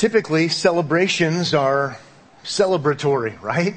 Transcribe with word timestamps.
Typically, 0.00 0.48
celebrations 0.48 1.52
are 1.52 1.98
celebratory, 2.42 3.38
right? 3.42 3.74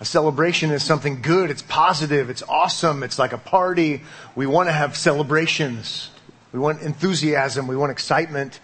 A 0.00 0.04
celebration 0.04 0.70
is 0.70 0.84
something 0.84 1.22
good, 1.22 1.50
it's 1.50 1.62
positive, 1.62 2.28
it's 2.28 2.42
awesome, 2.46 3.02
it's 3.02 3.18
like 3.18 3.32
a 3.32 3.38
party. 3.38 4.02
We 4.34 4.44
want 4.44 4.68
to 4.68 4.72
have 4.74 4.98
celebrations. 4.98 6.10
We 6.52 6.58
want 6.58 6.82
enthusiasm, 6.82 7.68
we 7.68 7.74
want 7.74 7.90
excitement. 7.90 8.60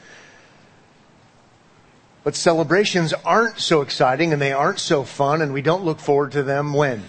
But 2.24 2.36
celebrations 2.36 3.14
aren't 3.24 3.58
so 3.58 3.80
exciting 3.80 4.34
and 4.34 4.42
they 4.42 4.52
aren't 4.52 4.78
so 4.78 5.02
fun 5.02 5.40
and 5.40 5.54
we 5.54 5.62
don't 5.62 5.86
look 5.86 6.00
forward 6.00 6.32
to 6.32 6.42
them 6.42 6.74
when? 6.74 7.04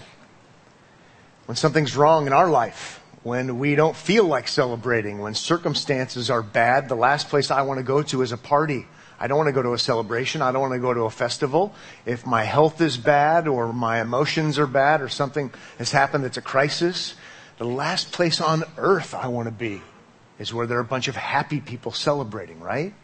When 1.44 1.56
something's 1.56 1.94
wrong 1.94 2.26
in 2.26 2.32
our 2.32 2.48
life, 2.48 3.02
when 3.22 3.58
we 3.58 3.74
don't 3.74 3.94
feel 3.94 4.24
like 4.24 4.48
celebrating, 4.48 5.18
when 5.18 5.34
circumstances 5.34 6.30
are 6.30 6.42
bad, 6.42 6.88
the 6.88 6.94
last 6.94 7.28
place 7.28 7.50
I 7.50 7.60
want 7.60 7.76
to 7.76 7.84
go 7.84 8.02
to 8.04 8.22
is 8.22 8.32
a 8.32 8.38
party. 8.38 8.86
I 9.20 9.26
don't 9.26 9.36
want 9.36 9.48
to 9.48 9.52
go 9.52 9.62
to 9.62 9.74
a 9.74 9.78
celebration. 9.78 10.40
I 10.40 10.50
don't 10.50 10.62
want 10.62 10.72
to 10.72 10.80
go 10.80 10.94
to 10.94 11.02
a 11.02 11.10
festival. 11.10 11.74
If 12.06 12.26
my 12.26 12.42
health 12.42 12.80
is 12.80 12.96
bad 12.96 13.46
or 13.46 13.70
my 13.70 14.00
emotions 14.00 14.58
are 14.58 14.66
bad 14.66 15.02
or 15.02 15.10
something 15.10 15.52
has 15.76 15.92
happened 15.92 16.24
that's 16.24 16.38
a 16.38 16.42
crisis, 16.42 17.14
the 17.58 17.66
last 17.66 18.12
place 18.12 18.40
on 18.40 18.64
earth 18.78 19.14
I 19.14 19.28
want 19.28 19.46
to 19.46 19.52
be 19.52 19.82
is 20.38 20.54
where 20.54 20.66
there 20.66 20.78
are 20.78 20.80
a 20.80 20.84
bunch 20.84 21.06
of 21.06 21.16
happy 21.16 21.60
people 21.60 21.92
celebrating, 21.92 22.60
right? 22.60 22.94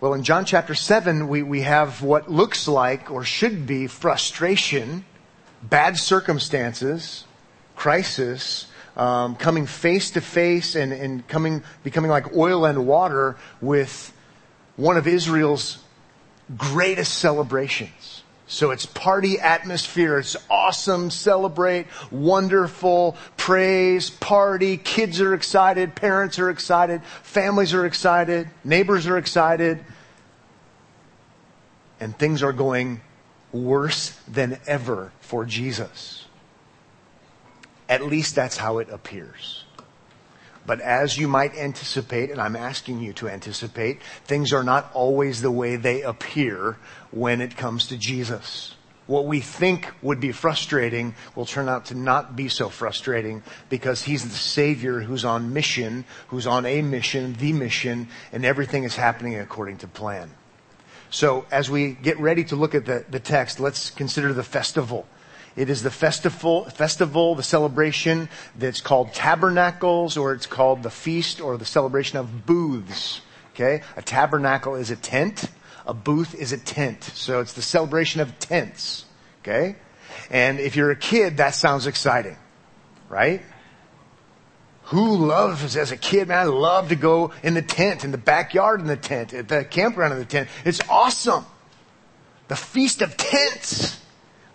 Well, 0.00 0.14
in 0.14 0.24
John 0.24 0.46
chapter 0.46 0.74
7, 0.74 1.28
we, 1.28 1.42
we 1.42 1.60
have 1.60 2.02
what 2.02 2.30
looks 2.30 2.66
like 2.66 3.10
or 3.10 3.24
should 3.24 3.66
be 3.66 3.86
frustration, 3.86 5.04
bad 5.62 5.98
circumstances, 5.98 7.24
crisis, 7.76 8.66
um, 8.96 9.36
coming 9.36 9.66
face 9.66 10.10
to 10.12 10.22
face 10.22 10.74
and, 10.74 10.92
and 10.92 11.28
coming, 11.28 11.62
becoming 11.84 12.10
like 12.10 12.34
oil 12.34 12.64
and 12.64 12.86
water 12.86 13.36
with 13.60 14.12
one 14.76 14.96
of 14.96 15.06
Israel's 15.06 15.78
greatest 16.56 17.18
celebrations. 17.18 18.22
So 18.46 18.70
it's 18.70 18.84
party 18.84 19.40
atmosphere. 19.40 20.18
It's 20.18 20.36
awesome. 20.50 21.10
Celebrate. 21.10 21.86
Wonderful. 22.10 23.16
Praise. 23.38 24.10
Party. 24.10 24.76
Kids 24.76 25.22
are 25.22 25.32
excited. 25.32 25.94
Parents 25.94 26.38
are 26.38 26.50
excited. 26.50 27.02
Families 27.22 27.72
are 27.72 27.86
excited. 27.86 28.50
Neighbors 28.62 29.06
are 29.06 29.16
excited. 29.16 29.82
And 31.98 32.18
things 32.18 32.42
are 32.42 32.52
going 32.52 33.00
worse 33.52 34.10
than 34.28 34.58
ever 34.66 35.12
for 35.20 35.46
Jesus. 35.46 36.26
At 37.88 38.04
least 38.04 38.34
that's 38.34 38.58
how 38.58 38.78
it 38.78 38.90
appears. 38.90 39.64
But 40.64 40.80
as 40.80 41.18
you 41.18 41.26
might 41.26 41.56
anticipate, 41.56 42.30
and 42.30 42.40
I'm 42.40 42.56
asking 42.56 43.00
you 43.00 43.12
to 43.14 43.28
anticipate, 43.28 44.00
things 44.24 44.52
are 44.52 44.62
not 44.62 44.90
always 44.94 45.42
the 45.42 45.50
way 45.50 45.76
they 45.76 46.02
appear 46.02 46.76
when 47.10 47.40
it 47.40 47.56
comes 47.56 47.88
to 47.88 47.96
Jesus. 47.96 48.74
What 49.08 49.26
we 49.26 49.40
think 49.40 49.92
would 50.00 50.20
be 50.20 50.30
frustrating 50.30 51.16
will 51.34 51.46
turn 51.46 51.68
out 51.68 51.86
to 51.86 51.96
not 51.96 52.36
be 52.36 52.48
so 52.48 52.68
frustrating 52.68 53.42
because 53.68 54.02
he's 54.02 54.22
the 54.22 54.30
savior 54.30 55.00
who's 55.00 55.24
on 55.24 55.52
mission, 55.52 56.04
who's 56.28 56.46
on 56.46 56.64
a 56.64 56.80
mission, 56.82 57.34
the 57.34 57.52
mission, 57.52 58.08
and 58.32 58.44
everything 58.44 58.84
is 58.84 58.94
happening 58.94 59.38
according 59.38 59.78
to 59.78 59.88
plan. 59.88 60.30
So 61.10 61.44
as 61.50 61.68
we 61.68 61.92
get 61.92 62.18
ready 62.20 62.44
to 62.44 62.56
look 62.56 62.74
at 62.74 62.86
the, 62.86 63.04
the 63.10 63.20
text, 63.20 63.58
let's 63.58 63.90
consider 63.90 64.32
the 64.32 64.44
festival. 64.44 65.06
It 65.54 65.68
is 65.68 65.82
the 65.82 65.90
festival, 65.90 66.64
festival, 66.64 67.34
the 67.34 67.42
celebration 67.42 68.28
that's 68.56 68.80
called 68.80 69.12
tabernacles, 69.12 70.16
or 70.16 70.32
it's 70.32 70.46
called 70.46 70.82
the 70.82 70.90
feast 70.90 71.40
or 71.40 71.58
the 71.58 71.64
celebration 71.64 72.18
of 72.18 72.46
booths. 72.46 73.20
Okay? 73.54 73.82
A 73.96 74.02
tabernacle 74.02 74.76
is 74.76 74.90
a 74.90 74.96
tent. 74.96 75.50
A 75.86 75.92
booth 75.92 76.34
is 76.34 76.52
a 76.52 76.58
tent. 76.58 77.04
So 77.04 77.40
it's 77.40 77.52
the 77.52 77.62
celebration 77.62 78.20
of 78.20 78.38
tents. 78.38 79.04
Okay? 79.42 79.76
And 80.30 80.58
if 80.58 80.76
you're 80.76 80.90
a 80.90 80.96
kid, 80.96 81.36
that 81.36 81.54
sounds 81.54 81.86
exciting. 81.86 82.36
Right? 83.10 83.42
Who 84.84 85.16
loves, 85.16 85.76
as 85.76 85.90
a 85.90 85.96
kid, 85.96 86.28
man, 86.28 86.38
I 86.38 86.44
love 86.44 86.88
to 86.88 86.96
go 86.96 87.32
in 87.42 87.54
the 87.54 87.62
tent, 87.62 88.04
in 88.04 88.10
the 88.10 88.18
backyard 88.18 88.80
in 88.80 88.86
the 88.86 88.96
tent, 88.96 89.32
at 89.32 89.48
the 89.48 89.64
campground 89.64 90.14
in 90.14 90.18
the 90.18 90.24
tent. 90.24 90.48
It's 90.64 90.80
awesome. 90.88 91.46
The 92.48 92.56
Feast 92.56 93.00
of 93.02 93.16
Tents. 93.16 94.00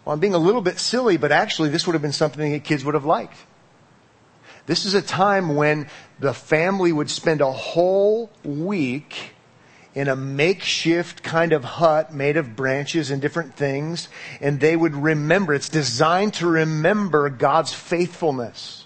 Well, 0.07 0.13
I'm 0.13 0.22
being 0.22 0.35
a 0.35 0.38
little 0.38 0.62
bit 0.62 0.79
silly, 0.79 1.18
but 1.18 1.34
actually 1.34 1.68
this 1.68 1.85
would 1.85 1.91
have 1.91 2.01
been 2.01 2.13
something 2.13 2.53
that 2.53 2.63
kids 2.63 2.85
would 2.85 2.94
have 2.94 3.03
liked. 3.03 3.35
This 4.66 4.85
is 4.85 4.94
a 4.94 5.01
time 5.01 5.57
when 5.57 5.90
the 6.18 6.34
family 6.34 6.94
would 6.94 7.09
spend 7.09 7.41
a 7.41 7.51
whole 7.51 8.29
week 8.46 9.31
in 9.94 10.07
a 10.07 10.16
makeshift 10.16 11.23
kind 11.23 11.51
of 11.51 11.66
hut 11.66 12.13
made 12.13 12.38
of 12.38 12.56
branches 12.56 13.12
and 13.12 13.22
different 13.22 13.56
things, 13.56 14.07
and 14.40 14.62
they 14.62 14.78
would 14.78 14.96
remember, 14.96 15.53
it's 15.53 15.67
designed 15.67 16.35
to 16.35 16.47
remember 16.47 17.29
God's 17.29 17.73
faithfulness. 17.73 18.85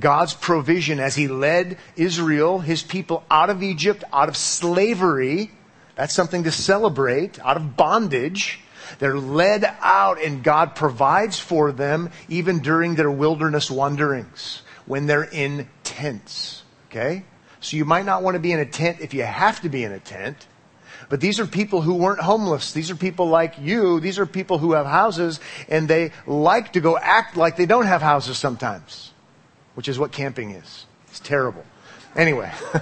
God's 0.00 0.34
provision 0.34 0.98
as 0.98 1.14
He 1.14 1.28
led 1.28 1.78
Israel, 1.94 2.58
His 2.58 2.82
people 2.82 3.22
out 3.30 3.50
of 3.50 3.62
Egypt, 3.62 4.02
out 4.12 4.28
of 4.28 4.36
slavery. 4.36 5.52
That's 5.94 6.12
something 6.12 6.42
to 6.42 6.50
celebrate, 6.50 7.38
out 7.38 7.56
of 7.56 7.76
bondage. 7.76 8.58
They're 8.98 9.18
led 9.18 9.64
out 9.80 10.20
and 10.20 10.42
God 10.42 10.74
provides 10.74 11.38
for 11.38 11.72
them 11.72 12.10
even 12.28 12.60
during 12.60 12.94
their 12.94 13.10
wilderness 13.10 13.70
wanderings 13.70 14.62
when 14.86 15.06
they're 15.06 15.24
in 15.24 15.68
tents. 15.84 16.62
Okay? 16.88 17.24
So 17.60 17.76
you 17.76 17.84
might 17.84 18.06
not 18.06 18.22
want 18.22 18.34
to 18.34 18.40
be 18.40 18.52
in 18.52 18.58
a 18.58 18.66
tent 18.66 19.00
if 19.00 19.14
you 19.14 19.22
have 19.22 19.60
to 19.62 19.68
be 19.68 19.84
in 19.84 19.92
a 19.92 20.00
tent. 20.00 20.46
But 21.08 21.20
these 21.20 21.40
are 21.40 21.46
people 21.46 21.82
who 21.82 21.94
weren't 21.94 22.20
homeless. 22.20 22.72
These 22.72 22.90
are 22.90 22.96
people 22.96 23.28
like 23.28 23.54
you. 23.60 24.00
These 24.00 24.18
are 24.18 24.26
people 24.26 24.58
who 24.58 24.72
have 24.72 24.86
houses 24.86 25.40
and 25.68 25.88
they 25.88 26.12
like 26.26 26.72
to 26.74 26.80
go 26.80 26.96
act 26.96 27.36
like 27.36 27.56
they 27.56 27.66
don't 27.66 27.86
have 27.86 28.00
houses 28.00 28.38
sometimes, 28.38 29.12
which 29.74 29.88
is 29.88 29.98
what 29.98 30.12
camping 30.12 30.52
is. 30.52 30.86
It's 31.08 31.20
terrible. 31.20 31.64
Anyway, 32.16 32.50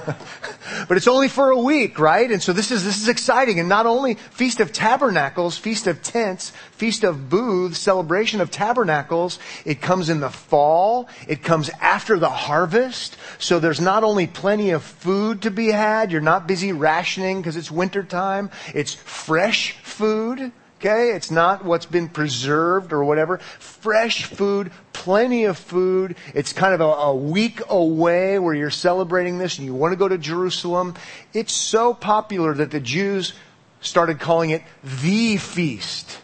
but 0.88 0.96
it's 0.96 1.06
only 1.06 1.28
for 1.28 1.50
a 1.50 1.58
week, 1.58 1.98
right? 1.98 2.30
And 2.30 2.42
so 2.42 2.54
this 2.54 2.70
is, 2.70 2.82
this 2.82 3.02
is 3.02 3.08
exciting. 3.08 3.60
And 3.60 3.68
not 3.68 3.84
only 3.84 4.14
Feast 4.14 4.58
of 4.60 4.72
Tabernacles, 4.72 5.58
Feast 5.58 5.86
of 5.86 6.02
Tents, 6.02 6.50
Feast 6.72 7.04
of 7.04 7.28
Booths, 7.28 7.78
Celebration 7.78 8.40
of 8.40 8.50
Tabernacles, 8.50 9.38
it 9.66 9.82
comes 9.82 10.08
in 10.08 10.20
the 10.20 10.30
fall. 10.30 11.10
It 11.26 11.42
comes 11.42 11.68
after 11.80 12.18
the 12.18 12.30
harvest. 12.30 13.18
So 13.38 13.58
there's 13.58 13.82
not 13.82 14.02
only 14.02 14.26
plenty 14.26 14.70
of 14.70 14.82
food 14.82 15.42
to 15.42 15.50
be 15.50 15.68
had. 15.68 16.10
You're 16.10 16.22
not 16.22 16.46
busy 16.46 16.72
rationing 16.72 17.42
because 17.42 17.56
it's 17.56 17.70
winter 17.70 18.02
time. 18.02 18.50
It's 18.74 18.94
fresh 18.94 19.72
food. 19.82 20.52
Okay? 20.78 21.10
It's 21.10 21.30
not 21.30 21.64
what's 21.64 21.86
been 21.86 22.08
preserved 22.08 22.92
or 22.92 23.02
whatever. 23.02 23.38
Fresh 23.38 24.24
food, 24.24 24.70
plenty 24.92 25.44
of 25.44 25.58
food. 25.58 26.16
It's 26.34 26.52
kind 26.52 26.72
of 26.72 26.80
a, 26.80 26.84
a, 26.84 27.14
week 27.16 27.60
away 27.68 28.38
where 28.38 28.54
you're 28.54 28.70
celebrating 28.70 29.38
this 29.38 29.58
and 29.58 29.66
you 29.66 29.74
want 29.74 29.92
to 29.92 29.96
go 29.96 30.06
to 30.06 30.18
Jerusalem. 30.18 30.94
It's 31.34 31.52
so 31.52 31.94
popular 31.94 32.54
that 32.54 32.70
the 32.70 32.78
Jews 32.78 33.32
started 33.80 34.20
calling 34.20 34.50
it 34.50 34.62
the 35.02 35.36
feast. 35.36 36.20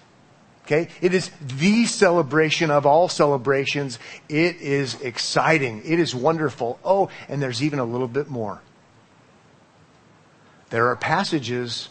Okay? 0.66 0.88
It 1.00 1.15
is 1.15 1.31
the 1.41 1.86
celebration 1.86 2.71
of 2.71 2.86
all 2.86 3.09
celebrations. 3.09 3.98
It 4.28 4.56
is 4.56 5.00
exciting. 5.00 5.82
It 5.84 5.98
is 5.98 6.15
wonderful. 6.15 6.78
Oh, 6.84 7.10
and 7.28 7.42
there's 7.42 7.62
even 7.62 7.81
a 7.81 7.84
little 7.84 8.09
bit 8.09 8.31
more. 8.31 8.62
There 10.71 10.88
are 10.88 10.97
passages 10.97 11.88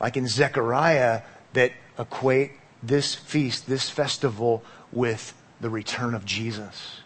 like 0.00 0.16
in 0.16 0.28
Zechariah, 0.28 1.22
that 1.52 1.72
equate 1.98 2.52
this 2.82 3.14
feast, 3.14 3.66
this 3.66 3.88
festival, 3.90 4.62
with 4.92 5.34
the 5.60 5.70
return 5.70 6.14
of 6.14 6.24
Jesus. 6.24 7.00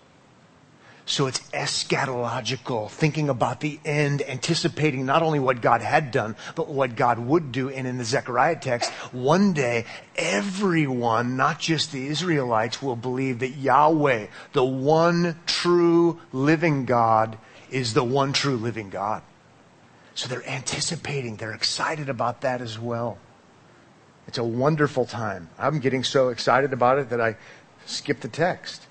So 1.07 1.27
it's 1.27 1.41
eschatological, 1.51 2.89
thinking 2.89 3.29
about 3.29 3.59
the 3.59 3.81
end, 3.85 4.23
anticipating 4.23 5.07
not 5.07 5.25
only 5.25 5.41
what 5.41 5.61
God 5.61 5.81
had 5.81 6.13
done, 6.13 6.37
but 6.55 6.69
what 6.69 6.95
God 6.95 7.19
would 7.19 7.51
do. 7.51 7.69
And 7.69 7.85
in 7.85 7.99
the 7.99 8.05
Zechariah 8.05 8.61
text, 8.61 8.93
one 9.11 9.53
day, 9.53 9.87
everyone, 10.15 11.37
not 11.37 11.59
just 11.59 11.91
the 11.91 12.07
Israelites, 12.07 12.81
will 12.81 12.95
believe 12.95 13.41
that 13.41 13.57
Yahweh, 13.57 14.29
the 14.53 14.65
one 14.65 15.41
true 15.47 16.21
living 16.33 16.85
God, 16.85 17.39
is 17.73 17.93
the 17.93 18.05
one 18.05 18.33
true 18.33 18.57
living 18.57 18.91
God. 18.91 19.23
So 20.15 20.29
they're 20.29 20.47
anticipating, 20.49 21.37
they're 21.37 21.53
excited 21.53 22.09
about 22.09 22.43
that 22.43 22.61
as 22.61 22.79
well. 22.79 23.19
It's 24.27 24.39
a 24.39 24.45
wonderful 24.45 25.07
time. 25.07 25.49
I'm 25.59 25.81
getting 25.81 26.05
so 26.05 26.29
excited 26.29 26.73
about 26.73 26.99
it 26.99 27.11
that 27.11 27.21
I 27.21 27.37
skip 27.87 28.21
the 28.21 28.29
text. 28.29 28.87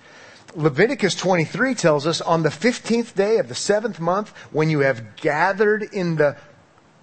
Leviticus 0.55 1.15
23 1.15 1.75
tells 1.75 2.07
us 2.07 2.21
on 2.21 2.43
the 2.43 2.49
15th 2.49 3.13
day 3.15 3.37
of 3.37 3.47
the 3.47 3.55
seventh 3.55 3.99
month, 3.99 4.29
when 4.51 4.69
you 4.69 4.79
have 4.79 5.15
gathered 5.15 5.83
in 5.83 6.15
the 6.15 6.35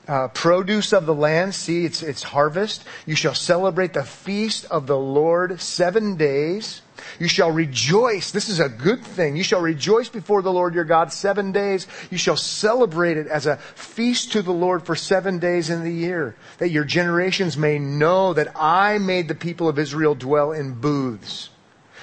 uh, 0.08 0.28
produce 0.28 0.92
of 0.92 1.06
the 1.06 1.14
land, 1.14 1.54
see 1.54 1.84
it's, 1.84 2.02
it's 2.02 2.22
harvest, 2.22 2.84
you 3.06 3.14
shall 3.14 3.34
celebrate 3.34 3.92
the 3.92 4.04
feast 4.04 4.64
of 4.66 4.86
the 4.86 4.96
Lord 4.98 5.60
seven 5.60 6.16
days. 6.16 6.82
You 7.18 7.28
shall 7.28 7.50
rejoice. 7.50 8.30
This 8.30 8.48
is 8.48 8.60
a 8.60 8.68
good 8.68 9.02
thing. 9.02 9.36
You 9.36 9.42
shall 9.42 9.60
rejoice 9.60 10.08
before 10.08 10.42
the 10.42 10.52
Lord 10.52 10.74
your 10.74 10.84
God 10.84 11.12
seven 11.12 11.52
days. 11.52 11.86
You 12.10 12.18
shall 12.18 12.36
celebrate 12.36 13.16
it 13.16 13.26
as 13.26 13.46
a 13.46 13.56
feast 13.56 14.32
to 14.32 14.42
the 14.42 14.52
Lord 14.52 14.84
for 14.84 14.94
seven 14.94 15.38
days 15.38 15.70
in 15.70 15.82
the 15.82 15.92
year, 15.92 16.36
that 16.58 16.70
your 16.70 16.84
generations 16.84 17.56
may 17.56 17.78
know 17.78 18.32
that 18.32 18.52
I 18.56 18.98
made 18.98 19.28
the 19.28 19.34
people 19.34 19.68
of 19.68 19.78
Israel 19.78 20.14
dwell 20.14 20.52
in 20.52 20.74
booths. 20.74 21.50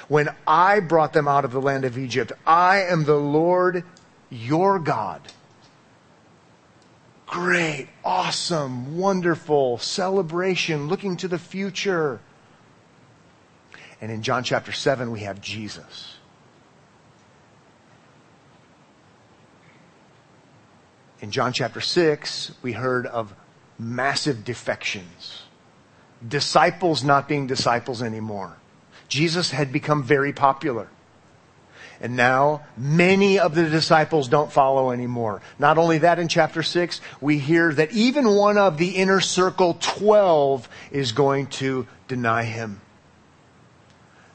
When 0.08 0.30
I 0.46 0.80
brought 0.80 1.14
them 1.14 1.28
out 1.28 1.46
of 1.46 1.52
the 1.52 1.62
land 1.62 1.86
of 1.86 1.98
Egypt, 1.98 2.32
I 2.46 2.82
am 2.82 3.06
the 3.06 3.16
Lord 3.16 3.84
your 4.30 4.80
God. 4.80 5.22
Great, 7.28 7.88
awesome, 8.06 8.98
wonderful 8.98 9.80
celebration, 9.80 10.88
looking 10.88 11.18
to 11.18 11.28
the 11.28 11.40
future. 11.40 12.20
And 14.04 14.12
in 14.12 14.22
John 14.22 14.44
chapter 14.44 14.74
7, 14.74 15.12
we 15.12 15.22
have 15.22 15.40
Jesus. 15.40 16.18
In 21.22 21.32
John 21.32 21.54
chapter 21.54 21.80
6, 21.80 22.52
we 22.62 22.74
heard 22.74 23.06
of 23.08 23.34
massive 23.80 24.44
defections. 24.44 25.44
Disciples 26.28 27.02
not 27.02 27.30
being 27.30 27.48
disciples 27.48 28.02
anymore. 28.02 28.58
Jesus 29.08 29.52
had 29.52 29.72
become 29.72 30.04
very 30.04 30.34
popular. 30.34 30.90
And 32.02 32.18
now 32.18 32.64
many 32.76 33.40
of 33.40 33.56
the 33.56 33.70
disciples 33.70 34.28
don't 34.28 34.52
follow 34.52 34.92
anymore. 34.92 35.42
Not 35.58 35.78
only 35.78 36.00
that, 36.00 36.20
in 36.20 36.28
chapter 36.28 36.62
6, 36.62 37.00
we 37.22 37.38
hear 37.38 37.74
that 37.74 37.94
even 37.94 38.36
one 38.36 38.58
of 38.58 38.78
the 38.78 38.98
inner 38.98 39.22
circle 39.22 39.78
12 39.80 40.68
is 40.92 41.14
going 41.14 41.48
to 41.48 41.88
deny 42.10 42.44
him. 42.44 42.82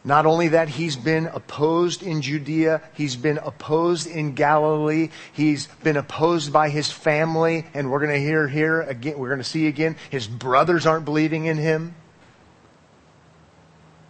Not 0.08 0.24
only 0.24 0.48
that, 0.48 0.70
he's 0.70 0.96
been 0.96 1.26
opposed 1.26 2.02
in 2.02 2.22
Judea, 2.22 2.80
he's 2.94 3.14
been 3.14 3.36
opposed 3.38 4.06
in 4.06 4.34
Galilee, 4.34 5.10
he's 5.32 5.66
been 5.84 5.98
opposed 5.98 6.52
by 6.52 6.70
his 6.70 6.90
family, 6.90 7.66
and 7.74 7.90
we're 7.90 8.00
going 8.00 8.12
to 8.12 8.18
hear 8.18 8.48
here 8.48 8.80
again, 8.80 9.18
we're 9.18 9.28
going 9.28 9.38
to 9.38 9.44
see 9.44 9.66
again, 9.66 9.96
his 10.08 10.26
brothers 10.26 10.86
aren't 10.86 11.04
believing 11.04 11.44
in 11.44 11.58
him. 11.58 11.94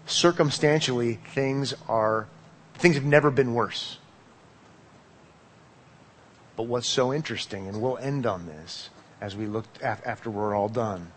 Circumstantially, 0.07 1.19
things 1.35 1.75
are 1.89 2.29
Things 2.79 2.95
have 2.95 3.05
never 3.05 3.31
been 3.31 3.55
worse. 3.55 3.99
But 6.57 6.65
what's 6.65 6.87
so 6.87 7.13
interesting, 7.13 7.67
and 7.67 7.83
we'll 7.83 7.99
end 7.99 8.25
on 8.25 8.47
this 8.47 8.91
as 9.21 9.35
we 9.35 9.47
look 9.47 9.67
after 9.83 10.31
we're 10.31 10.55
all 10.55 10.69
done. 10.69 11.11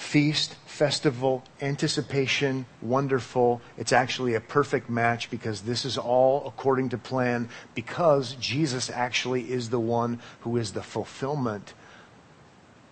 Feast, 0.00 0.54
festival, 0.66 1.44
anticipation, 1.60 2.66
wonderful. 2.80 3.60
It's 3.76 3.92
actually 3.92 4.34
a 4.34 4.40
perfect 4.40 4.90
match 4.90 5.30
because 5.30 5.62
this 5.62 5.84
is 5.84 5.98
all 5.98 6.46
according 6.46 6.88
to 6.90 6.98
plan 6.98 7.48
because 7.74 8.34
Jesus 8.34 8.90
actually 8.90 9.50
is 9.50 9.70
the 9.70 9.78
one 9.78 10.20
who 10.40 10.56
is 10.56 10.72
the 10.72 10.82
fulfillment 10.82 11.74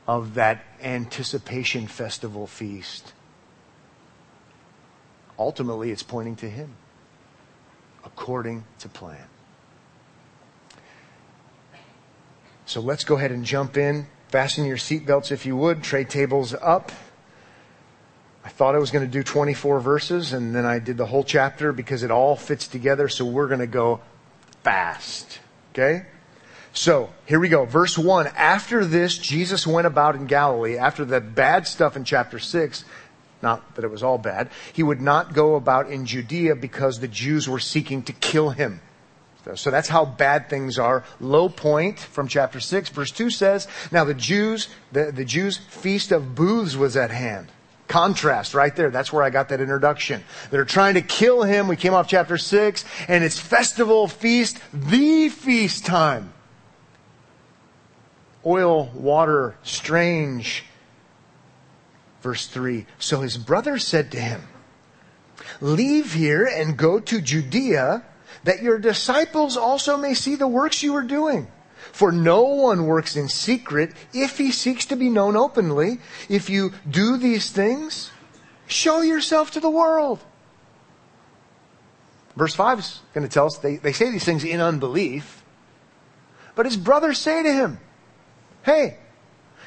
of 0.06 0.34
that 0.34 0.64
anticipation 0.82 1.86
festival 1.86 2.46
feast 2.46 3.12
ultimately 5.38 5.90
it's 5.90 6.02
pointing 6.02 6.36
to 6.36 6.50
Him 6.50 6.74
according 8.04 8.64
to 8.80 8.88
plan. 8.88 9.24
So 12.66 12.80
let's 12.80 13.04
go 13.04 13.16
ahead 13.16 13.32
and 13.32 13.44
jump 13.44 13.76
in. 13.76 14.06
Fasten 14.28 14.66
your 14.66 14.76
seatbelts 14.76 15.32
if 15.32 15.46
you 15.46 15.56
would. 15.56 15.82
Tray 15.82 16.04
tables 16.04 16.54
up. 16.54 16.92
I 18.44 18.50
thought 18.50 18.74
I 18.74 18.78
was 18.78 18.90
going 18.90 19.04
to 19.04 19.10
do 19.10 19.22
24 19.22 19.80
verses 19.80 20.32
and 20.32 20.54
then 20.54 20.64
I 20.64 20.78
did 20.78 20.96
the 20.96 21.06
whole 21.06 21.24
chapter 21.24 21.72
because 21.72 22.02
it 22.02 22.10
all 22.10 22.36
fits 22.36 22.68
together. 22.68 23.08
So 23.08 23.24
we're 23.24 23.48
going 23.48 23.60
to 23.60 23.66
go 23.66 24.00
fast. 24.62 25.40
Okay? 25.72 26.06
So 26.72 27.10
here 27.26 27.40
we 27.40 27.48
go. 27.48 27.64
Verse 27.64 27.98
1. 27.98 28.28
After 28.36 28.84
this, 28.84 29.18
Jesus 29.18 29.66
went 29.66 29.86
about 29.86 30.14
in 30.14 30.26
Galilee. 30.26 30.76
After 30.76 31.04
the 31.04 31.20
bad 31.20 31.66
stuff 31.66 31.96
in 31.96 32.04
chapter 32.04 32.38
6, 32.38 32.84
not 33.42 33.74
that 33.74 33.84
it 33.84 33.90
was 33.90 34.02
all 34.02 34.18
bad. 34.18 34.50
He 34.72 34.82
would 34.82 35.00
not 35.00 35.32
go 35.32 35.54
about 35.54 35.90
in 35.90 36.06
Judea 36.06 36.56
because 36.56 37.00
the 37.00 37.08
Jews 37.08 37.48
were 37.48 37.58
seeking 37.58 38.02
to 38.04 38.12
kill 38.12 38.50
him. 38.50 38.80
So 39.54 39.70
that's 39.70 39.88
how 39.88 40.04
bad 40.04 40.50
things 40.50 40.78
are. 40.78 41.04
Low 41.20 41.48
point 41.48 41.98
from 41.98 42.28
chapter 42.28 42.60
6. 42.60 42.90
Verse 42.90 43.10
2 43.10 43.30
says, 43.30 43.66
Now 43.90 44.04
the 44.04 44.14
Jews, 44.14 44.68
the, 44.92 45.10
the 45.10 45.24
Jews' 45.24 45.56
feast 45.56 46.12
of 46.12 46.34
booths 46.34 46.76
was 46.76 46.96
at 46.96 47.10
hand. 47.10 47.48
Contrast 47.86 48.52
right 48.52 48.74
there. 48.76 48.90
That's 48.90 49.12
where 49.12 49.22
I 49.22 49.30
got 49.30 49.48
that 49.48 49.62
introduction. 49.62 50.22
They're 50.50 50.66
trying 50.66 50.94
to 50.94 51.02
kill 51.02 51.42
him. 51.44 51.68
We 51.68 51.76
came 51.76 51.94
off 51.94 52.08
chapter 52.08 52.36
6 52.36 52.84
and 53.08 53.24
it's 53.24 53.38
festival 53.38 54.06
feast, 54.06 54.60
the 54.72 55.30
feast 55.30 55.86
time. 55.86 56.34
Oil, 58.44 58.90
water, 58.94 59.56
strange, 59.62 60.64
Verse 62.20 62.46
3 62.46 62.86
So 62.98 63.20
his 63.20 63.38
brother 63.38 63.78
said 63.78 64.10
to 64.12 64.20
him, 64.20 64.42
Leave 65.60 66.14
here 66.14 66.44
and 66.44 66.76
go 66.76 66.98
to 67.00 67.20
Judea, 67.20 68.02
that 68.44 68.62
your 68.62 68.78
disciples 68.78 69.56
also 69.56 69.96
may 69.96 70.14
see 70.14 70.36
the 70.36 70.48
works 70.48 70.82
you 70.82 70.94
are 70.94 71.02
doing. 71.02 71.48
For 71.92 72.12
no 72.12 72.42
one 72.42 72.86
works 72.86 73.16
in 73.16 73.28
secret 73.28 73.92
if 74.12 74.38
he 74.38 74.50
seeks 74.52 74.86
to 74.86 74.96
be 74.96 75.08
known 75.08 75.36
openly. 75.36 76.00
If 76.28 76.50
you 76.50 76.72
do 76.88 77.16
these 77.16 77.50
things, 77.50 78.10
show 78.66 79.00
yourself 79.00 79.52
to 79.52 79.60
the 79.60 79.70
world. 79.70 80.20
Verse 82.36 82.54
5 82.54 82.78
is 82.78 83.00
going 83.14 83.26
to 83.26 83.32
tell 83.32 83.46
us 83.46 83.58
they, 83.58 83.76
they 83.76 83.92
say 83.92 84.10
these 84.10 84.24
things 84.24 84.44
in 84.44 84.60
unbelief. 84.60 85.42
But 86.54 86.66
his 86.66 86.76
brothers 86.76 87.18
say 87.18 87.42
to 87.42 87.52
him, 87.52 87.78
Hey, 88.62 88.98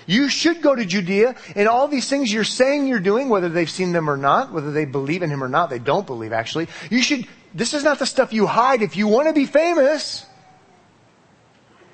you 0.06 0.30
should 0.30 0.62
go 0.62 0.76
to 0.76 0.86
Judea 0.86 1.36
and 1.56 1.68
all 1.68 1.88
these 1.88 2.10
things 2.10 2.32
you're 2.32 2.44
saying 2.44 2.88
you're 2.88 3.00
doing, 3.00 3.30
whether 3.30 3.50
they've 3.50 3.70
seen 3.70 3.92
them 3.92 4.10
or 4.10 4.18
not, 4.18 4.52
whether 4.52 4.72
they 4.72 4.86
believe 4.86 5.24
in 5.24 5.30
him 5.30 5.44
or 5.44 5.50
not, 5.50 5.70
they 5.70 5.80
don't 5.80 6.08
believe 6.08 6.34
actually. 6.34 6.68
You 6.90 7.02
should, 7.02 7.28
this 7.54 7.74
is 7.74 7.84
not 7.84 8.00
the 8.00 8.06
stuff 8.06 8.34
you 8.34 8.48
hide 8.48 8.82
if 8.82 8.96
you 8.96 9.08
want 9.08 9.28
to 9.28 9.34
be 9.34 9.46
famous. 9.46 10.26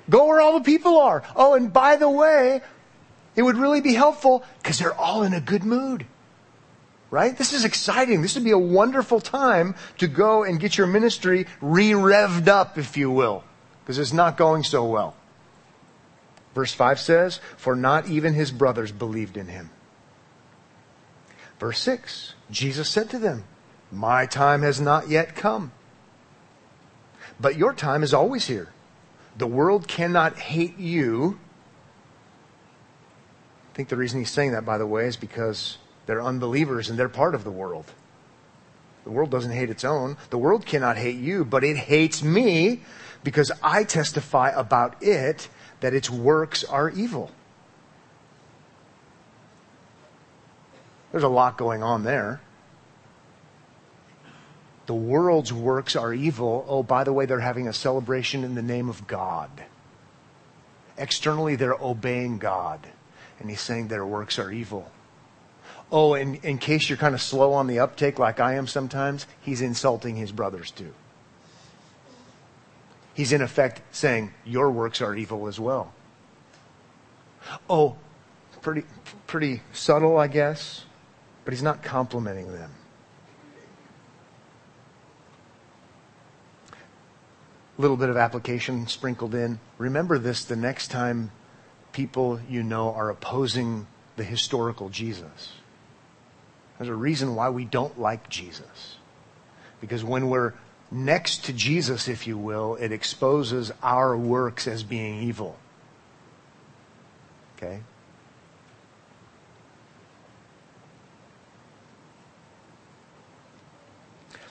Go 0.08 0.26
where 0.26 0.40
all 0.40 0.54
the 0.58 0.64
people 0.64 0.98
are. 0.98 1.22
Oh, 1.36 1.54
and 1.54 1.72
by 1.72 1.96
the 1.96 2.08
way, 2.08 2.62
it 3.36 3.42
would 3.42 3.56
really 3.56 3.80
be 3.80 3.94
helpful 3.94 4.44
because 4.62 4.78
they're 4.78 4.94
all 4.94 5.22
in 5.22 5.34
a 5.34 5.40
good 5.40 5.64
mood. 5.64 6.06
Right? 7.10 7.36
This 7.36 7.52
is 7.52 7.64
exciting. 7.64 8.20
This 8.20 8.34
would 8.34 8.44
be 8.44 8.50
a 8.50 8.58
wonderful 8.58 9.20
time 9.20 9.74
to 9.98 10.06
go 10.06 10.44
and 10.44 10.60
get 10.60 10.76
your 10.76 10.86
ministry 10.86 11.46
re-revved 11.60 12.48
up, 12.48 12.76
if 12.76 12.96
you 12.96 13.10
will, 13.10 13.44
because 13.80 13.98
it's 13.98 14.12
not 14.12 14.36
going 14.36 14.62
so 14.62 14.84
well. 14.84 15.16
Verse 16.54 16.72
5 16.72 17.00
says, 17.00 17.40
For 17.56 17.74
not 17.74 18.08
even 18.08 18.34
his 18.34 18.50
brothers 18.50 18.92
believed 18.92 19.36
in 19.36 19.46
him. 19.48 19.70
Verse 21.58 21.78
6, 21.80 22.34
Jesus 22.50 22.88
said 22.88 23.10
to 23.10 23.18
them, 23.18 23.44
My 23.90 24.26
time 24.26 24.62
has 24.62 24.80
not 24.80 25.08
yet 25.08 25.34
come. 25.34 25.72
But 27.40 27.56
your 27.56 27.72
time 27.72 28.02
is 28.02 28.12
always 28.12 28.46
here. 28.46 28.68
The 29.36 29.46
world 29.46 29.86
cannot 29.86 30.38
hate 30.38 30.78
you. 30.78 31.38
I 33.72 33.76
think 33.76 33.88
the 33.88 33.96
reason 33.96 34.18
he's 34.18 34.30
saying 34.30 34.52
that, 34.52 34.64
by 34.64 34.78
the 34.78 34.86
way, 34.86 35.06
is 35.06 35.16
because 35.16 35.78
they're 36.06 36.22
unbelievers 36.22 36.90
and 36.90 36.98
they're 36.98 37.08
part 37.08 37.34
of 37.34 37.44
the 37.44 37.50
world. 37.50 37.84
The 39.04 39.10
world 39.10 39.30
doesn't 39.30 39.52
hate 39.52 39.70
its 39.70 39.84
own. 39.84 40.16
The 40.30 40.38
world 40.38 40.66
cannot 40.66 40.96
hate 40.96 41.16
you, 41.16 41.44
but 41.44 41.64
it 41.64 41.76
hates 41.76 42.22
me 42.22 42.82
because 43.22 43.52
I 43.62 43.84
testify 43.84 44.50
about 44.50 45.02
it 45.02 45.48
that 45.80 45.94
its 45.94 46.10
works 46.10 46.64
are 46.64 46.90
evil. 46.90 47.30
There's 51.12 51.24
a 51.24 51.28
lot 51.28 51.56
going 51.56 51.82
on 51.82 52.04
there. 52.04 52.40
The 54.88 54.94
world's 54.94 55.52
works 55.52 55.94
are 55.94 56.12
evil. 56.12 56.66
Oh, 56.68 56.82
by 56.82 57.04
the 57.04 57.12
way, 57.12 57.24
they're 57.24 57.38
having 57.38 57.68
a 57.68 57.72
celebration 57.72 58.42
in 58.42 58.56
the 58.56 58.62
name 58.62 58.88
of 58.88 59.06
God. 59.06 59.50
Externally, 60.96 61.54
they're 61.54 61.80
obeying 61.80 62.38
God. 62.38 62.80
And 63.38 63.48
he's 63.48 63.60
saying 63.60 63.86
their 63.86 64.04
works 64.04 64.40
are 64.40 64.50
evil. 64.50 64.90
Oh, 65.92 66.14
in, 66.14 66.34
in 66.36 66.58
case 66.58 66.88
you're 66.88 66.98
kind 66.98 67.14
of 67.14 67.22
slow 67.22 67.52
on 67.52 67.68
the 67.68 67.78
uptake 67.78 68.18
like 68.18 68.40
I 68.40 68.54
am 68.54 68.66
sometimes, 68.66 69.26
he's 69.40 69.60
insulting 69.60 70.16
his 70.16 70.32
brothers 70.32 70.72
too 70.72 70.92
he's 73.18 73.32
in 73.32 73.42
effect 73.42 73.82
saying, 73.90 74.32
Your 74.44 74.70
works 74.70 75.02
are 75.02 75.14
evil 75.14 75.48
as 75.48 75.58
well. 75.58 75.92
Oh, 77.68 77.96
pretty, 78.62 78.84
pretty 79.26 79.60
subtle, 79.72 80.16
I 80.16 80.28
guess, 80.28 80.84
but 81.44 81.52
he's 81.52 81.62
not 81.62 81.82
complimenting 81.82 82.52
them. 82.52 82.70
Little 87.78 87.96
bit 87.96 88.10
of 88.10 88.16
application 88.16 88.86
sprinkled 88.86 89.34
in. 89.34 89.60
Remember 89.78 90.18
this 90.18 90.44
the 90.44 90.56
next 90.56 90.88
time 90.88 91.30
people 91.92 92.40
you 92.48 92.62
know 92.62 92.92
are 92.92 93.08
opposing 93.08 93.86
the 94.16 94.24
historical 94.24 94.88
Jesus. 94.88 95.52
There's 96.76 96.90
a 96.90 96.94
reason 96.94 97.34
why 97.34 97.48
we 97.50 97.64
don't 97.64 97.98
like 97.98 98.28
Jesus. 98.28 98.96
Because 99.80 100.04
when 100.04 100.28
we're 100.28 100.54
next 100.90 101.44
to 101.46 101.52
Jesus, 101.52 102.08
if 102.08 102.26
you 102.26 102.36
will, 102.36 102.76
it 102.76 102.92
exposes 102.92 103.72
our 103.82 104.16
works 104.16 104.66
as 104.66 104.82
being 104.82 105.22
evil. 105.22 105.56
Okay? 107.56 107.80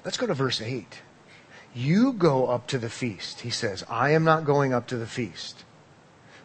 Let's 0.03 0.17
go 0.17 0.27
to 0.27 0.33
verse 0.33 0.61
8. 0.61 1.01
You 1.77 2.13
go 2.13 2.47
up 2.47 2.65
to 2.69 2.79
the 2.79 2.89
feast. 2.89 3.41
He 3.41 3.51
says, 3.51 3.83
I 3.87 4.09
am 4.09 4.23
not 4.23 4.45
going 4.45 4.73
up 4.73 4.87
to 4.87 4.97
the 4.97 5.05
feast, 5.05 5.63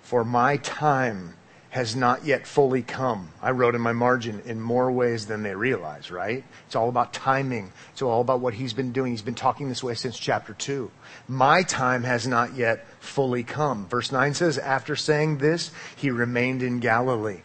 for 0.02 0.24
my 0.24 0.58
time 0.58 1.36
has 1.70 1.96
not 1.96 2.26
yet 2.26 2.46
fully 2.46 2.82
come. 2.82 3.30
I 3.40 3.52
wrote 3.52 3.74
in 3.74 3.80
my 3.80 3.94
margin 3.94 4.42
in 4.44 4.60
more 4.60 4.92
ways 4.92 5.24
than 5.24 5.42
they 5.42 5.54
realize, 5.54 6.10
right? 6.10 6.44
It's 6.66 6.76
all 6.76 6.90
about 6.90 7.14
timing. 7.14 7.72
It's 7.92 8.02
all 8.02 8.20
about 8.20 8.40
what 8.40 8.52
he's 8.52 8.74
been 8.74 8.92
doing. 8.92 9.12
He's 9.12 9.22
been 9.22 9.34
talking 9.34 9.70
this 9.70 9.82
way 9.82 9.94
since 9.94 10.18
chapter 10.18 10.52
2. 10.52 10.90
My 11.28 11.62
time 11.62 12.02
has 12.02 12.26
not 12.26 12.54
yet 12.54 12.86
fully 13.00 13.42
come. 13.42 13.86
Verse 13.86 14.12
9 14.12 14.34
says, 14.34 14.58
After 14.58 14.94
saying 14.96 15.38
this, 15.38 15.70
he 15.96 16.10
remained 16.10 16.62
in 16.62 16.78
Galilee. 16.78 17.40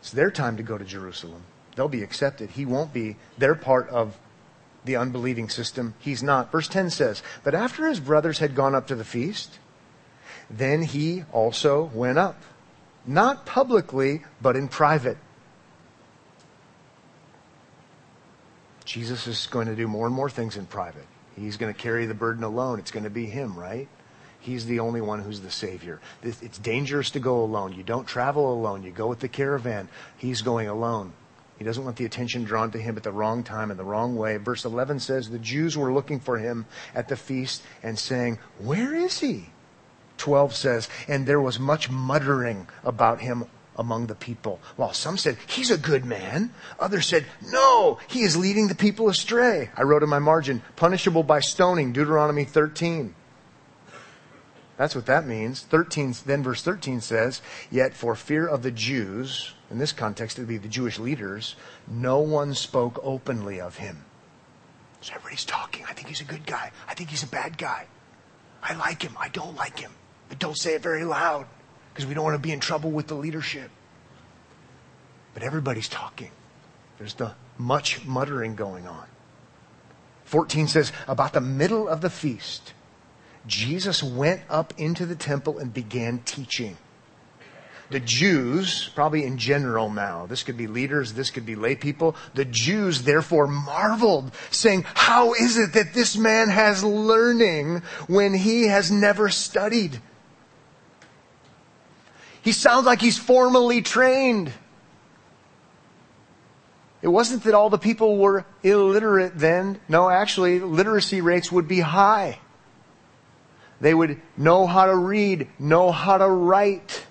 It's 0.00 0.10
their 0.10 0.32
time 0.32 0.56
to 0.56 0.64
go 0.64 0.76
to 0.76 0.84
Jerusalem. 0.84 1.44
They'll 1.76 1.88
be 1.88 2.02
accepted. 2.02 2.50
He 2.50 2.66
won't 2.66 2.92
be. 2.92 3.16
They're 3.38 3.54
part 3.54 3.88
of 3.88 4.18
the 4.84 4.96
unbelieving 4.96 5.48
system. 5.48 5.94
He's 5.98 6.22
not. 6.22 6.52
Verse 6.52 6.68
10 6.68 6.90
says, 6.90 7.22
But 7.44 7.54
after 7.54 7.86
his 7.88 8.00
brothers 8.00 8.38
had 8.38 8.54
gone 8.54 8.74
up 8.74 8.88
to 8.88 8.94
the 8.94 9.04
feast, 9.04 9.58
then 10.50 10.82
he 10.82 11.24
also 11.32 11.90
went 11.94 12.18
up. 12.18 12.40
Not 13.06 13.46
publicly, 13.46 14.22
but 14.40 14.56
in 14.56 14.68
private. 14.68 15.18
Jesus 18.84 19.26
is 19.26 19.46
going 19.46 19.68
to 19.68 19.74
do 19.74 19.88
more 19.88 20.06
and 20.06 20.14
more 20.14 20.30
things 20.30 20.56
in 20.56 20.66
private. 20.66 21.06
He's 21.36 21.56
going 21.56 21.72
to 21.72 21.80
carry 21.80 22.06
the 22.06 22.14
burden 22.14 22.44
alone. 22.44 22.78
It's 22.78 22.90
going 22.90 23.04
to 23.04 23.10
be 23.10 23.26
him, 23.26 23.58
right? 23.58 23.88
He's 24.40 24.66
the 24.66 24.80
only 24.80 25.00
one 25.00 25.22
who's 25.22 25.40
the 25.40 25.50
Savior. 25.50 26.00
It's 26.22 26.58
dangerous 26.58 27.10
to 27.12 27.20
go 27.20 27.42
alone. 27.42 27.72
You 27.72 27.84
don't 27.84 28.06
travel 28.06 28.52
alone. 28.52 28.82
You 28.82 28.90
go 28.90 29.06
with 29.06 29.20
the 29.20 29.28
caravan. 29.28 29.88
He's 30.18 30.42
going 30.42 30.68
alone. 30.68 31.12
He 31.62 31.64
doesn't 31.64 31.84
want 31.84 31.96
the 31.96 32.04
attention 32.04 32.42
drawn 32.42 32.72
to 32.72 32.78
him 32.78 32.96
at 32.96 33.04
the 33.04 33.12
wrong 33.12 33.44
time 33.44 33.70
in 33.70 33.76
the 33.76 33.84
wrong 33.84 34.16
way. 34.16 34.36
Verse 34.36 34.64
11 34.64 34.98
says, 34.98 35.30
The 35.30 35.38
Jews 35.38 35.78
were 35.78 35.92
looking 35.92 36.18
for 36.18 36.36
him 36.36 36.66
at 36.92 37.06
the 37.06 37.14
feast 37.14 37.62
and 37.84 37.96
saying, 37.96 38.40
Where 38.58 38.92
is 38.92 39.20
he? 39.20 39.50
12 40.16 40.56
says, 40.56 40.88
and 41.06 41.24
there 41.24 41.40
was 41.40 41.60
much 41.60 41.88
muttering 41.88 42.66
about 42.82 43.20
him 43.20 43.44
among 43.76 44.08
the 44.08 44.16
people. 44.16 44.58
While 44.74 44.92
some 44.92 45.16
said, 45.16 45.36
he's 45.46 45.70
a 45.70 45.78
good 45.78 46.04
man. 46.04 46.52
Others 46.80 47.06
said, 47.06 47.26
no, 47.52 48.00
he 48.08 48.22
is 48.22 48.36
leading 48.36 48.66
the 48.66 48.74
people 48.74 49.08
astray. 49.08 49.70
I 49.76 49.82
wrote 49.82 50.02
in 50.02 50.08
my 50.08 50.18
margin, 50.18 50.62
punishable 50.74 51.22
by 51.22 51.38
stoning, 51.38 51.92
Deuteronomy 51.92 52.44
13. 52.44 53.14
That's 54.76 54.96
what 54.96 55.06
that 55.06 55.28
means. 55.28 55.60
13, 55.60 56.16
then 56.26 56.42
verse 56.42 56.62
13 56.62 57.00
says, 57.00 57.40
yet 57.70 57.94
for 57.94 58.16
fear 58.16 58.48
of 58.48 58.64
the 58.64 58.72
Jews, 58.72 59.54
in 59.72 59.78
this 59.78 59.90
context 59.90 60.38
it 60.38 60.42
would 60.42 60.48
be 60.48 60.58
the 60.58 60.68
Jewish 60.68 60.98
leaders, 60.98 61.56
no 61.88 62.20
one 62.20 62.54
spoke 62.54 63.00
openly 63.02 63.60
of 63.60 63.78
him. 63.78 64.04
So 65.00 65.14
everybody's 65.14 65.44
talking. 65.44 65.84
I 65.88 65.94
think 65.94 66.08
he's 66.08 66.20
a 66.20 66.24
good 66.24 66.46
guy. 66.46 66.70
I 66.86 66.94
think 66.94 67.10
he's 67.10 67.24
a 67.24 67.28
bad 67.28 67.58
guy. 67.58 67.86
I 68.62 68.74
like 68.74 69.02
him. 69.02 69.16
I 69.18 69.28
don't 69.30 69.56
like 69.56 69.78
him. 69.78 69.90
But 70.28 70.38
don't 70.38 70.56
say 70.56 70.74
it 70.74 70.82
very 70.82 71.04
loud 71.04 71.46
because 71.92 72.06
we 72.06 72.14
don't 72.14 72.22
want 72.22 72.34
to 72.34 72.38
be 72.38 72.52
in 72.52 72.60
trouble 72.60 72.90
with 72.90 73.08
the 73.08 73.14
leadership. 73.14 73.70
But 75.34 75.42
everybody's 75.42 75.88
talking. 75.88 76.30
There's 76.98 77.14
the 77.14 77.32
much 77.58 78.04
muttering 78.04 78.54
going 78.54 78.86
on. 78.86 79.06
14 80.24 80.68
says, 80.68 80.92
about 81.08 81.32
the 81.32 81.40
middle 81.40 81.88
of 81.88 82.00
the 82.00 82.10
feast, 82.10 82.74
Jesus 83.46 84.02
went 84.02 84.42
up 84.48 84.72
into 84.76 85.04
the 85.06 85.16
temple 85.16 85.58
and 85.58 85.74
began 85.74 86.20
teaching. 86.20 86.76
The 87.92 88.00
Jews, 88.00 88.90
probably 88.94 89.24
in 89.24 89.36
general 89.36 89.90
now, 89.90 90.24
this 90.24 90.42
could 90.42 90.56
be 90.56 90.66
leaders, 90.66 91.12
this 91.12 91.30
could 91.30 91.44
be 91.44 91.54
lay 91.54 91.76
people, 91.76 92.16
the 92.32 92.46
Jews 92.46 93.02
therefore 93.02 93.46
marveled, 93.46 94.32
saying, 94.50 94.86
How 94.94 95.34
is 95.34 95.58
it 95.58 95.74
that 95.74 95.92
this 95.92 96.16
man 96.16 96.48
has 96.48 96.82
learning 96.82 97.82
when 98.06 98.32
he 98.32 98.68
has 98.68 98.90
never 98.90 99.28
studied? 99.28 100.00
He 102.40 102.52
sounds 102.52 102.86
like 102.86 103.02
he's 103.02 103.18
formally 103.18 103.82
trained. 103.82 104.50
It 107.02 107.08
wasn't 107.08 107.44
that 107.44 107.52
all 107.52 107.68
the 107.68 107.76
people 107.76 108.16
were 108.16 108.46
illiterate 108.62 109.38
then. 109.38 109.78
No, 109.86 110.08
actually, 110.08 110.60
literacy 110.60 111.20
rates 111.20 111.52
would 111.52 111.68
be 111.68 111.80
high. 111.80 112.38
They 113.82 113.92
would 113.92 114.18
know 114.38 114.66
how 114.66 114.86
to 114.86 114.96
read, 114.96 115.48
know 115.58 115.92
how 115.92 116.16
to 116.16 116.28
write, 116.28 117.04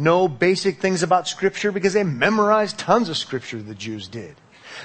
know 0.00 0.26
basic 0.26 0.80
things 0.80 1.02
about 1.02 1.28
scripture 1.28 1.70
because 1.70 1.92
they 1.92 2.02
memorized 2.02 2.78
tons 2.78 3.08
of 3.08 3.16
scripture, 3.16 3.62
the 3.62 3.74
Jews 3.74 4.08
did. 4.08 4.36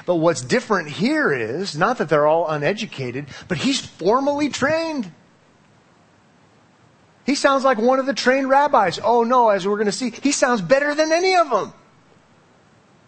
But 0.05 0.15
what's 0.15 0.41
different 0.41 0.89
here 0.89 1.31
is, 1.33 1.77
not 1.77 1.97
that 1.99 2.09
they're 2.09 2.27
all 2.27 2.47
uneducated, 2.47 3.27
but 3.47 3.57
he's 3.57 3.79
formally 3.79 4.49
trained. 4.49 5.11
He 7.25 7.35
sounds 7.35 7.63
like 7.63 7.77
one 7.77 7.99
of 7.99 8.05
the 8.05 8.13
trained 8.13 8.49
rabbis. 8.49 8.99
Oh 9.03 9.23
no, 9.23 9.49
as 9.49 9.67
we're 9.67 9.77
going 9.77 9.85
to 9.85 9.91
see, 9.91 10.11
he 10.11 10.31
sounds 10.31 10.61
better 10.61 10.93
than 10.93 11.11
any 11.11 11.35
of 11.35 11.49
them. 11.49 11.73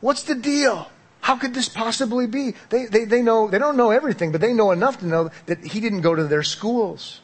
What's 0.01 0.23
the 0.23 0.35
deal? 0.35 0.89
How 1.21 1.35
could 1.35 1.53
this 1.53 1.67
possibly 1.67 2.25
be? 2.25 2.53
They, 2.69 2.85
they, 2.85 3.05
they 3.05 3.21
know, 3.21 3.47
they 3.49 3.59
don't 3.59 3.75
know 3.75 3.91
everything, 3.91 4.31
but 4.31 4.39
they 4.39 4.53
know 4.53 4.71
enough 4.71 4.99
to 4.99 5.05
know 5.05 5.29
that 5.45 5.63
he 5.63 5.79
didn't 5.79 6.01
go 6.01 6.15
to 6.15 6.23
their 6.23 6.43
schools. 6.43 7.21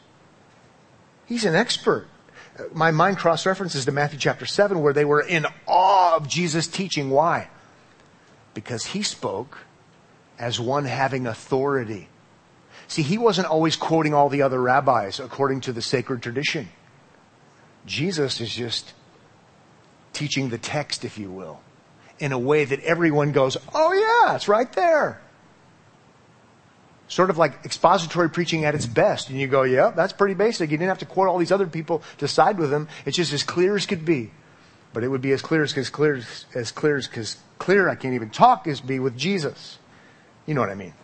He's 1.26 1.44
an 1.44 1.54
expert. 1.54 2.06
My 2.72 2.90
mind 2.90 3.18
cross 3.18 3.46
references 3.46 3.84
to 3.84 3.92
Matthew 3.92 4.18
chapter 4.18 4.46
7 4.46 4.80
where 4.80 4.92
they 4.92 5.04
were 5.04 5.20
in 5.20 5.46
awe 5.66 6.16
of 6.16 6.28
Jesus' 6.28 6.66
teaching. 6.66 7.10
Why? 7.10 7.48
Because 8.54 8.86
he 8.86 9.02
spoke 9.02 9.58
as 10.38 10.60
one 10.60 10.84
having 10.84 11.26
authority. 11.26 12.08
See, 12.86 13.02
he 13.02 13.18
wasn't 13.18 13.48
always 13.48 13.76
quoting 13.76 14.14
all 14.14 14.28
the 14.28 14.42
other 14.42 14.60
rabbis 14.60 15.18
according 15.18 15.62
to 15.62 15.72
the 15.72 15.82
sacred 15.82 16.22
tradition. 16.22 16.68
Jesus 17.86 18.40
is 18.40 18.54
just 18.54 18.92
teaching 20.12 20.48
the 20.48 20.58
text, 20.58 21.04
if 21.04 21.18
you 21.18 21.30
will, 21.30 21.60
in 22.18 22.32
a 22.32 22.38
way 22.38 22.64
that 22.64 22.80
everyone 22.80 23.32
goes, 23.32 23.56
oh 23.74 23.92
yeah, 23.92 24.34
it's 24.34 24.48
right 24.48 24.72
there. 24.72 25.20
Sort 27.06 27.30
of 27.30 27.36
like 27.36 27.64
expository 27.64 28.30
preaching 28.30 28.64
at 28.64 28.74
its 28.74 28.86
best. 28.86 29.28
And 29.28 29.38
you 29.38 29.46
go, 29.46 29.62
yeah, 29.62 29.90
that's 29.90 30.12
pretty 30.12 30.34
basic. 30.34 30.70
You 30.70 30.78
didn't 30.78 30.88
have 30.88 30.98
to 30.98 31.06
quote 31.06 31.28
all 31.28 31.38
these 31.38 31.52
other 31.52 31.66
people 31.66 32.02
to 32.18 32.28
side 32.28 32.58
with 32.58 32.70
them. 32.70 32.88
It's 33.04 33.16
just 33.16 33.32
as 33.32 33.42
clear 33.42 33.76
as 33.76 33.86
could 33.86 34.04
be. 34.04 34.30
But 34.92 35.04
it 35.04 35.08
would 35.08 35.20
be 35.20 35.32
as 35.32 35.42
clear 35.42 35.62
as, 35.62 35.76
as 35.76 35.90
clear 35.90 36.14
as, 36.14 36.46
as 36.54 36.70
clear 36.72 36.96
as, 36.96 37.08
as 37.16 37.36
clear 37.58 37.88
I 37.88 37.94
can't 37.94 38.14
even 38.14 38.30
talk 38.30 38.66
as 38.66 38.80
be 38.80 38.98
with 38.98 39.18
Jesus. 39.18 39.78
You 40.46 40.54
know 40.54 40.60
what 40.60 40.70
I 40.70 40.74
mean? 40.74 40.94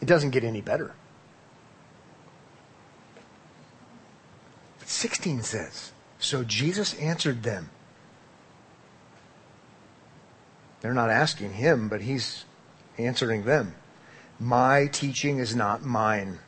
It 0.00 0.06
doesn't 0.06 0.30
get 0.30 0.44
any 0.44 0.60
better. 0.60 0.92
But 4.78 4.88
16 4.88 5.42
says, 5.42 5.92
So 6.18 6.44
Jesus 6.44 6.94
answered 6.94 7.42
them. 7.42 7.70
They're 10.80 10.94
not 10.94 11.10
asking 11.10 11.54
him, 11.54 11.88
but 11.88 12.00
he's 12.00 12.44
answering 12.98 13.44
them. 13.44 13.74
My 14.40 14.86
teaching 14.86 15.38
is 15.38 15.54
not 15.54 15.84
mine, 15.84 16.38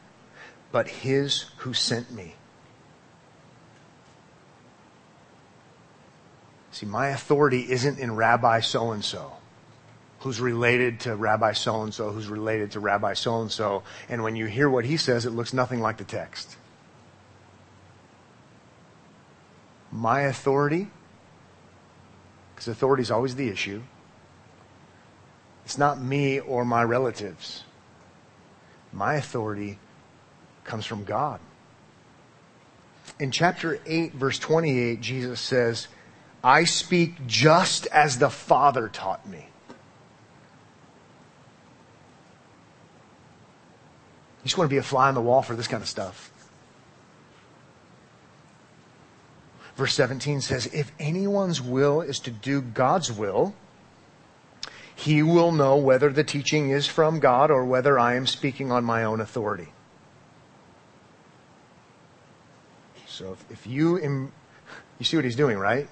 but 0.73 0.89
his 0.89 1.47
who 1.59 1.75
sent 1.75 2.11
me. 2.13 2.35
See, 6.73 6.87
my 6.87 7.09
authority 7.09 7.71
isn't 7.71 7.99
in 7.99 8.15
Rabbi 8.15 8.61
so 8.61 8.93
and 8.93 9.05
so, 9.05 9.33
who's 10.21 10.41
related 10.41 11.01
to 11.01 11.17
Rabbi 11.17 11.53
so 11.53 11.83
and 11.83 11.93
so, 11.93 12.11
who's 12.11 12.29
related 12.29 12.71
to 12.73 12.81
Rabbi 12.81 13.15
so 13.15 13.41
and 13.41 13.51
so. 13.51 13.83
And 14.09 14.23
when 14.23 14.37
you 14.37 14.47
hear 14.47 14.71
what 14.71 14.85
he 14.85 14.97
says, 14.97 15.27
it 15.27 15.31
looks 15.31 15.53
nothing 15.53 15.81
like 15.81 15.97
the 15.97 16.05
text. 16.05 16.57
my 19.93 20.23
authority, 20.23 20.89
because 22.55 22.69
authority 22.69 23.03
is 23.03 23.11
always 23.11 23.35
the 23.35 23.49
issue, 23.49 23.83
it's 25.71 25.79
not 25.79 26.03
me 26.03 26.41
or 26.41 26.65
my 26.65 26.83
relatives. 26.83 27.63
My 28.93 29.15
authority 29.15 29.79
comes 30.65 30.85
from 30.85 31.05
God. 31.05 31.39
In 33.21 33.31
chapter 33.31 33.79
8, 33.87 34.15
verse 34.15 34.41
28, 34.41 35.01
Jesus 35.01 35.41
says, 35.41 35.87
I 36.43 36.65
speak 36.65 37.25
just 37.29 37.87
as 37.87 38.19
the 38.19 38.31
Father 38.31 38.89
taught 38.89 39.25
me. 39.29 39.47
You 39.69 39.75
just 44.43 44.59
want 44.59 44.69
to 44.69 44.75
be 44.75 44.79
a 44.79 44.83
fly 44.83 45.07
on 45.07 45.15
the 45.15 45.21
wall 45.21 45.43
for 45.43 45.55
this 45.55 45.69
kind 45.69 45.85
of 45.85 45.89
stuff. 45.89 46.33
Verse 49.77 49.95
17 49.95 50.41
says, 50.41 50.67
If 50.67 50.91
anyone's 50.99 51.63
will 51.63 52.01
is 52.01 52.19
to 52.21 52.33
do 52.33 52.61
God's 52.61 53.13
will, 53.13 53.55
he 55.01 55.23
will 55.23 55.51
know 55.51 55.77
whether 55.77 56.11
the 56.11 56.23
teaching 56.23 56.69
is 56.69 56.87
from 56.87 57.21
God 57.21 57.51
or 57.51 57.65
whether 57.65 57.99
I 57.99 58.17
am 58.17 58.27
speaking 58.27 58.71
on 58.71 58.85
my 58.85 59.03
own 59.03 59.23
authority. 59.23 59.73
So 63.07 63.33
if, 63.33 63.51
if 63.51 63.67
you, 63.67 63.99
Im, 63.99 64.31
you 64.99 65.07
see 65.07 65.17
what 65.17 65.25
he's 65.25 65.37
doing, 65.37 65.57
right? 65.57 65.89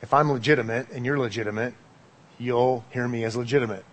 If 0.00 0.14
I'm 0.14 0.30
legitimate 0.30 0.88
and 0.90 1.04
you're 1.04 1.18
legitimate, 1.18 1.74
you'll 2.38 2.84
hear 2.90 3.08
me 3.08 3.24
as 3.24 3.34
legitimate. 3.34 3.84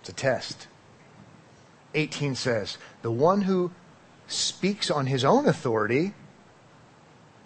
It's 0.00 0.08
a 0.08 0.12
test. 0.12 0.66
18 1.94 2.34
says, 2.34 2.76
The 3.02 3.12
one 3.12 3.42
who 3.42 3.70
speaks 4.26 4.90
on 4.90 5.06
his 5.06 5.24
own 5.24 5.46
authority, 5.46 6.12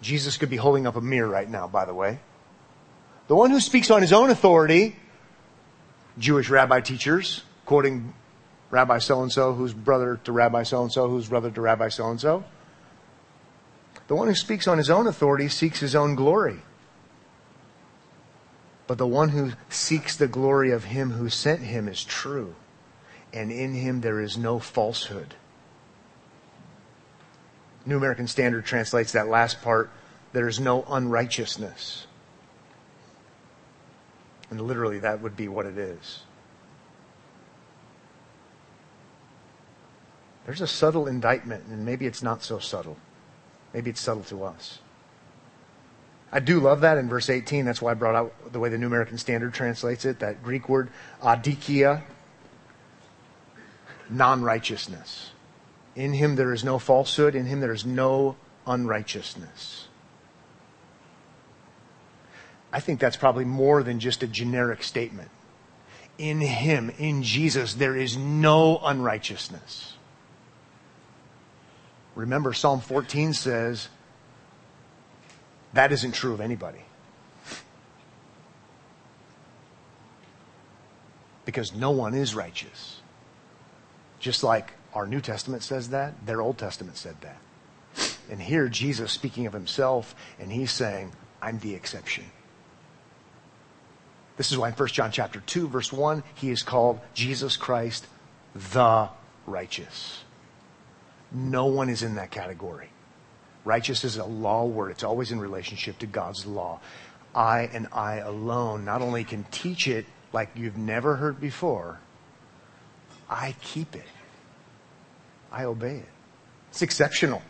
Jesus 0.05 0.37
could 0.37 0.51
be 0.51 0.55
holding 0.55 0.85
up 0.85 0.95
a 0.95 1.01
mirror 1.01 1.27
right 1.27 1.49
now, 1.49 1.67
by 1.67 1.83
the 1.85 1.93
way. 1.93 2.19
The 3.27 3.35
one 3.35 3.49
who 3.49 3.59
speaks 3.59 3.89
on 3.89 4.03
his 4.03 4.13
own 4.13 4.29
authority, 4.29 4.95
Jewish 6.19 6.47
rabbi 6.47 6.79
teachers, 6.79 7.41
quoting 7.65 8.13
Rabbi 8.69 8.99
so 8.99 9.23
and 9.23 9.31
so, 9.31 9.53
who's 9.53 9.73
brother 9.73 10.19
to 10.25 10.31
Rabbi 10.31 10.61
so 10.61 10.83
and 10.83 10.91
so, 10.91 11.09
who's 11.09 11.27
brother 11.27 11.49
to 11.49 11.59
Rabbi 11.59 11.89
so 11.89 12.07
and 12.11 12.21
so. 12.21 12.43
The 14.07 14.15
one 14.15 14.27
who 14.27 14.35
speaks 14.35 14.67
on 14.67 14.77
his 14.77 14.91
own 14.91 15.07
authority 15.07 15.49
seeks 15.49 15.79
his 15.79 15.95
own 15.95 16.13
glory. 16.13 16.61
But 18.85 18.99
the 18.99 19.07
one 19.07 19.29
who 19.29 19.53
seeks 19.69 20.15
the 20.15 20.27
glory 20.27 20.69
of 20.69 20.83
him 20.83 21.11
who 21.11 21.29
sent 21.29 21.61
him 21.61 21.87
is 21.87 22.03
true, 22.03 22.53
and 23.33 23.51
in 23.51 23.73
him 23.73 24.01
there 24.01 24.21
is 24.21 24.37
no 24.37 24.59
falsehood. 24.59 25.33
New 27.85 27.97
American 27.97 28.27
Standard 28.27 28.65
translates 28.65 29.11
that 29.11 29.27
last 29.27 29.61
part 29.61 29.91
there 30.33 30.47
is 30.47 30.59
no 30.59 30.83
unrighteousness. 30.89 32.07
And 34.49 34.61
literally, 34.61 34.99
that 34.99 35.21
would 35.21 35.35
be 35.35 35.47
what 35.47 35.65
it 35.65 35.77
is. 35.77 36.21
There's 40.45 40.61
a 40.61 40.67
subtle 40.67 41.07
indictment, 41.07 41.65
and 41.69 41.85
maybe 41.85 42.05
it's 42.05 42.21
not 42.21 42.43
so 42.43 42.59
subtle. 42.59 42.97
Maybe 43.73 43.89
it's 43.89 44.01
subtle 44.01 44.23
to 44.25 44.43
us. 44.43 44.79
I 46.31 46.39
do 46.39 46.59
love 46.59 46.81
that 46.81 46.97
in 46.97 47.09
verse 47.09 47.29
18. 47.29 47.65
That's 47.65 47.81
why 47.81 47.91
I 47.91 47.93
brought 47.93 48.15
out 48.15 48.51
the 48.51 48.59
way 48.59 48.69
the 48.69 48.77
New 48.77 48.87
American 48.87 49.17
Standard 49.17 49.53
translates 49.53 50.05
it, 50.05 50.19
that 50.19 50.43
Greek 50.43 50.69
word 50.69 50.89
adikia, 51.21 52.03
non 54.09 54.43
righteousness. 54.43 55.31
In 55.95 56.13
him 56.13 56.35
there 56.35 56.53
is 56.53 56.63
no 56.63 56.77
falsehood, 56.77 57.35
in 57.35 57.45
him 57.45 57.61
there 57.61 57.73
is 57.73 57.85
no 57.85 58.35
unrighteousness. 58.67 59.87
I 62.73 62.81
think 62.81 62.99
that's 62.99 63.15
probably 63.15 63.45
more 63.45 63.83
than 63.83 63.99
just 63.99 64.21
a 64.21 64.27
generic 64.27 64.83
statement. 64.83 65.29
In 66.17 66.41
him, 66.41 66.91
in 66.97 67.23
Jesus, 67.23 67.75
there 67.75 67.95
is 67.95 68.17
no 68.17 68.79
unrighteousness. 68.83 69.93
Remember, 72.15 72.53
Psalm 72.53 72.81
14 72.81 73.33
says 73.33 73.89
that 75.73 75.91
isn't 75.91 76.13
true 76.13 76.33
of 76.33 76.39
anybody. 76.39 76.83
Because 81.43 81.75
no 81.75 81.91
one 81.91 82.13
is 82.13 82.33
righteous. 82.33 83.01
Just 84.19 84.41
like 84.41 84.71
our 84.95 85.05
New 85.05 85.21
Testament 85.21 85.61
says 85.61 85.89
that, 85.89 86.25
their 86.25 86.41
Old 86.41 86.57
Testament 86.57 86.97
said 86.97 87.17
that. 87.21 87.37
And 88.31 88.41
here, 88.41 88.67
Jesus 88.69 89.11
speaking 89.11 89.45
of 89.45 89.53
himself, 89.53 90.15
and 90.39 90.51
he's 90.51 90.71
saying, 90.71 91.11
I'm 91.41 91.59
the 91.59 91.75
exception. 91.75 92.23
This 94.37 94.51
is 94.51 94.57
why 94.57 94.69
in 94.69 94.73
1 94.73 94.87
John 94.89 95.11
chapter 95.11 95.41
2, 95.41 95.67
verse 95.67 95.93
1, 95.93 96.23
he 96.33 96.49
is 96.49 96.63
called 96.63 96.99
Jesus 97.13 97.55
Christ 97.57 98.07
the 98.55 99.09
righteous. 99.45 100.23
No 101.31 101.65
one 101.65 101.89
is 101.89 102.01
in 102.01 102.15
that 102.15 102.31
category. 102.31 102.89
Righteous 103.63 104.03
is 104.03 104.17
a 104.17 104.25
law 104.25 104.65
word. 104.65 104.91
It's 104.91 105.03
always 105.03 105.31
in 105.31 105.39
relationship 105.39 105.99
to 105.99 106.05
God's 106.05 106.45
law. 106.45 106.79
I 107.33 107.61
and 107.73 107.87
I 107.91 108.17
alone 108.17 108.85
not 108.85 109.01
only 109.01 109.23
can 109.23 109.43
teach 109.51 109.87
it 109.87 110.05
like 110.31 110.51
you've 110.55 110.77
never 110.77 111.15
heard 111.15 111.39
before, 111.39 111.99
I 113.29 113.55
keep 113.61 113.95
it. 113.95 114.05
I 115.55 115.63
obey 115.63 115.95
it. 115.95 116.09
It's 116.69 116.81
exceptional. 116.81 117.41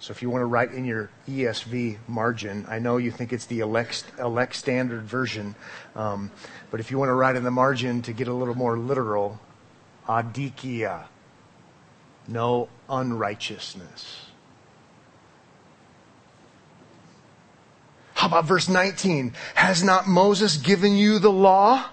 So 0.00 0.10
if 0.10 0.20
you 0.20 0.30
want 0.30 0.42
to 0.42 0.46
write 0.46 0.72
in 0.72 0.84
your 0.84 1.10
ESV 1.28 1.98
margin, 2.08 2.66
I 2.68 2.80
know 2.80 2.96
you 2.96 3.12
think 3.12 3.32
it's 3.32 3.46
the 3.46 3.60
elect, 3.60 4.04
elect 4.18 4.56
standard 4.56 5.02
version, 5.02 5.54
um, 5.94 6.32
but 6.72 6.80
if 6.80 6.90
you 6.90 6.98
want 6.98 7.10
to 7.10 7.14
write 7.14 7.36
in 7.36 7.44
the 7.44 7.52
margin 7.52 8.02
to 8.02 8.12
get 8.12 8.26
a 8.26 8.32
little 8.32 8.56
more 8.56 8.76
literal, 8.76 9.38
adikia, 10.08 11.04
no 12.26 12.68
unrighteousness. 12.90 14.26
How 18.14 18.26
about 18.26 18.44
verse 18.44 18.68
19? 18.68 19.34
Has 19.54 19.84
not 19.84 20.08
Moses 20.08 20.56
given 20.56 20.96
you 20.96 21.20
the 21.20 21.30
law? 21.30 21.84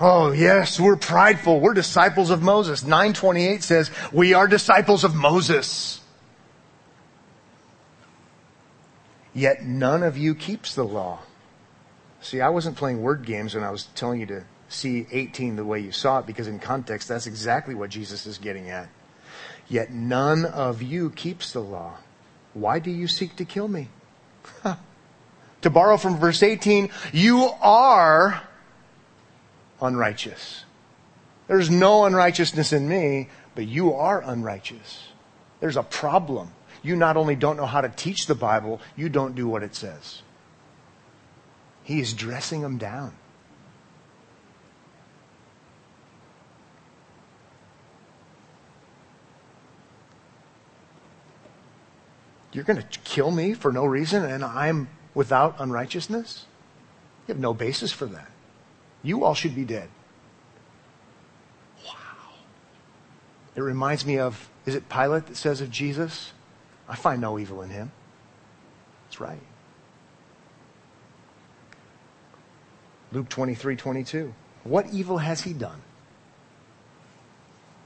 Oh 0.00 0.32
yes, 0.32 0.80
we're 0.80 0.96
prideful. 0.96 1.60
We're 1.60 1.74
disciples 1.74 2.30
of 2.30 2.42
Moses. 2.42 2.82
928 2.82 3.62
says 3.62 3.90
we 4.12 4.34
are 4.34 4.48
disciples 4.48 5.04
of 5.04 5.14
Moses. 5.14 6.00
Yet 9.34 9.64
none 9.64 10.02
of 10.02 10.18
you 10.18 10.34
keeps 10.34 10.74
the 10.74 10.84
law. 10.84 11.20
See, 12.20 12.40
I 12.40 12.50
wasn't 12.50 12.76
playing 12.76 13.02
word 13.02 13.24
games 13.24 13.54
when 13.54 13.64
I 13.64 13.70
was 13.70 13.86
telling 13.94 14.20
you 14.20 14.26
to 14.26 14.44
see 14.68 15.06
18 15.10 15.56
the 15.56 15.64
way 15.64 15.80
you 15.80 15.92
saw 15.92 16.20
it 16.20 16.26
because 16.26 16.48
in 16.48 16.58
context, 16.58 17.08
that's 17.08 17.26
exactly 17.26 17.74
what 17.74 17.90
Jesus 17.90 18.26
is 18.26 18.38
getting 18.38 18.70
at. 18.70 18.88
Yet 19.68 19.90
none 19.90 20.44
of 20.44 20.82
you 20.82 21.10
keeps 21.10 21.52
the 21.52 21.60
law. 21.60 21.94
Why 22.54 22.78
do 22.78 22.90
you 22.90 23.08
seek 23.08 23.36
to 23.36 23.44
kill 23.44 23.68
me? 23.68 23.88
to 25.62 25.70
borrow 25.70 25.96
from 25.96 26.18
verse 26.18 26.42
18, 26.42 26.90
you 27.12 27.50
are 27.60 28.42
unrighteous. 29.82 30.64
There's 31.48 31.68
no 31.68 32.06
unrighteousness 32.06 32.72
in 32.72 32.88
me, 32.88 33.28
but 33.54 33.66
you 33.66 33.92
are 33.92 34.22
unrighteous. 34.22 35.08
There's 35.60 35.76
a 35.76 35.82
problem. 35.82 36.52
You 36.82 36.96
not 36.96 37.16
only 37.16 37.36
don't 37.36 37.56
know 37.56 37.66
how 37.66 37.80
to 37.80 37.88
teach 37.88 38.26
the 38.26 38.34
Bible, 38.34 38.80
you 38.96 39.08
don't 39.08 39.34
do 39.34 39.46
what 39.46 39.62
it 39.62 39.74
says. 39.74 40.22
He 41.82 42.00
is 42.00 42.14
dressing 42.14 42.62
them 42.62 42.78
down. 42.78 43.12
You're 52.52 52.64
going 52.64 52.82
to 52.82 52.98
kill 53.00 53.30
me 53.30 53.54
for 53.54 53.72
no 53.72 53.84
reason 53.84 54.24
and 54.24 54.44
I'm 54.44 54.88
without 55.14 55.56
unrighteousness? 55.58 56.46
You 57.26 57.34
have 57.34 57.40
no 57.40 57.54
basis 57.54 57.92
for 57.92 58.06
that. 58.06 58.31
You 59.02 59.24
all 59.24 59.34
should 59.34 59.54
be 59.54 59.64
dead. 59.64 59.88
Wow. 61.84 61.92
It 63.56 63.60
reminds 63.60 64.06
me 64.06 64.18
of, 64.18 64.48
is 64.64 64.74
it 64.74 64.88
Pilate 64.88 65.26
that 65.26 65.36
says 65.36 65.60
of 65.60 65.70
Jesus? 65.70 66.32
I 66.88 66.94
find 66.94 67.20
no 67.20 67.38
evil 67.38 67.62
in 67.62 67.70
him. 67.70 67.90
That's 69.06 69.20
right. 69.20 69.40
Luke 73.12 73.28
23 73.28 73.76
22. 73.76 74.34
What 74.64 74.86
evil 74.92 75.18
has 75.18 75.42
he 75.42 75.52
done? 75.52 75.82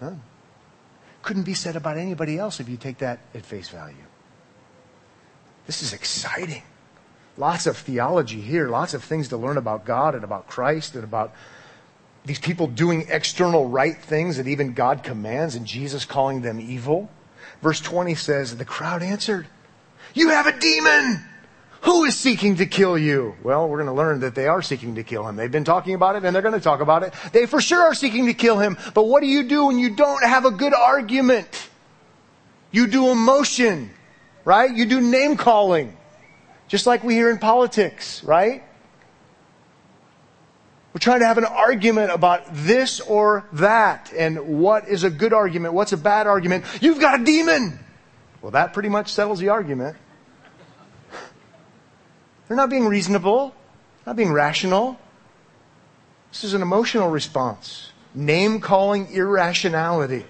None. 0.00 0.22
Couldn't 1.22 1.42
be 1.42 1.54
said 1.54 1.74
about 1.74 1.96
anybody 1.96 2.38
else 2.38 2.60
if 2.60 2.68
you 2.68 2.76
take 2.76 2.98
that 2.98 3.18
at 3.34 3.44
face 3.44 3.68
value. 3.68 3.96
This 5.66 5.82
is 5.82 5.92
exciting. 5.92 6.62
Lots 7.36 7.66
of 7.66 7.76
theology 7.76 8.40
here, 8.40 8.68
lots 8.68 8.94
of 8.94 9.04
things 9.04 9.28
to 9.28 9.36
learn 9.36 9.56
about 9.56 9.84
God 9.84 10.14
and 10.14 10.24
about 10.24 10.46
Christ 10.46 10.94
and 10.94 11.04
about 11.04 11.34
these 12.24 12.38
people 12.38 12.66
doing 12.66 13.06
external 13.08 13.68
right 13.68 13.96
things 13.96 14.38
that 14.38 14.48
even 14.48 14.72
God 14.72 15.02
commands 15.02 15.54
and 15.54 15.66
Jesus 15.66 16.04
calling 16.04 16.42
them 16.42 16.58
evil. 16.58 17.10
Verse 17.62 17.80
20 17.80 18.14
says, 18.14 18.56
The 18.56 18.64
crowd 18.64 19.02
answered, 19.02 19.46
You 20.14 20.30
have 20.30 20.46
a 20.46 20.58
demon! 20.58 21.24
Who 21.82 22.04
is 22.04 22.16
seeking 22.16 22.56
to 22.56 22.66
kill 22.66 22.98
you? 22.98 23.36
Well, 23.44 23.68
we're 23.68 23.76
going 23.76 23.86
to 23.86 23.92
learn 23.92 24.20
that 24.20 24.34
they 24.34 24.48
are 24.48 24.60
seeking 24.60 24.96
to 24.96 25.04
kill 25.04 25.28
him. 25.28 25.36
They've 25.36 25.52
been 25.52 25.62
talking 25.62 25.94
about 25.94 26.16
it 26.16 26.24
and 26.24 26.34
they're 26.34 26.42
going 26.42 26.54
to 26.54 26.60
talk 26.60 26.80
about 26.80 27.04
it. 27.04 27.14
They 27.32 27.46
for 27.46 27.60
sure 27.60 27.80
are 27.80 27.94
seeking 27.94 28.26
to 28.26 28.34
kill 28.34 28.58
him. 28.58 28.76
But 28.92 29.06
what 29.06 29.20
do 29.20 29.28
you 29.28 29.44
do 29.44 29.66
when 29.66 29.78
you 29.78 29.94
don't 29.94 30.24
have 30.24 30.46
a 30.46 30.50
good 30.50 30.74
argument? 30.74 31.68
You 32.72 32.88
do 32.88 33.10
emotion 33.10 33.90
right? 34.46 34.74
You 34.74 34.86
do 34.86 35.02
name 35.02 35.36
calling, 35.36 35.94
just 36.68 36.86
like 36.86 37.04
we 37.04 37.14
hear 37.14 37.30
in 37.30 37.38
politics, 37.38 38.22
right? 38.24 38.62
We're 40.92 41.00
trying 41.00 41.20
to 41.20 41.26
have 41.26 41.36
an 41.36 41.44
argument 41.44 42.10
about 42.10 42.44
this 42.52 43.00
or 43.00 43.46
that. 43.52 44.12
And 44.16 44.60
what 44.60 44.88
is 44.88 45.04
a 45.04 45.10
good 45.10 45.34
argument? 45.34 45.74
What's 45.74 45.92
a 45.92 45.96
bad 45.98 46.26
argument? 46.26 46.64
You've 46.80 47.00
got 47.00 47.20
a 47.20 47.24
demon! 47.24 47.78
Well, 48.40 48.52
that 48.52 48.72
pretty 48.72 48.88
much 48.88 49.12
settles 49.12 49.38
the 49.38 49.50
argument. 49.50 49.96
They're 52.48 52.56
not 52.56 52.70
being 52.70 52.86
reasonable, 52.86 53.54
not 54.06 54.16
being 54.16 54.32
rational. 54.32 54.98
This 56.32 56.44
is 56.44 56.54
an 56.54 56.62
emotional 56.62 57.10
response. 57.10 57.92
Name 58.14 58.60
calling 58.60 59.12
irrationality. 59.12 60.24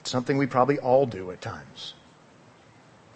It's 0.00 0.10
something 0.10 0.36
we 0.36 0.46
probably 0.46 0.78
all 0.78 1.06
do 1.06 1.30
at 1.30 1.40
times. 1.40 1.94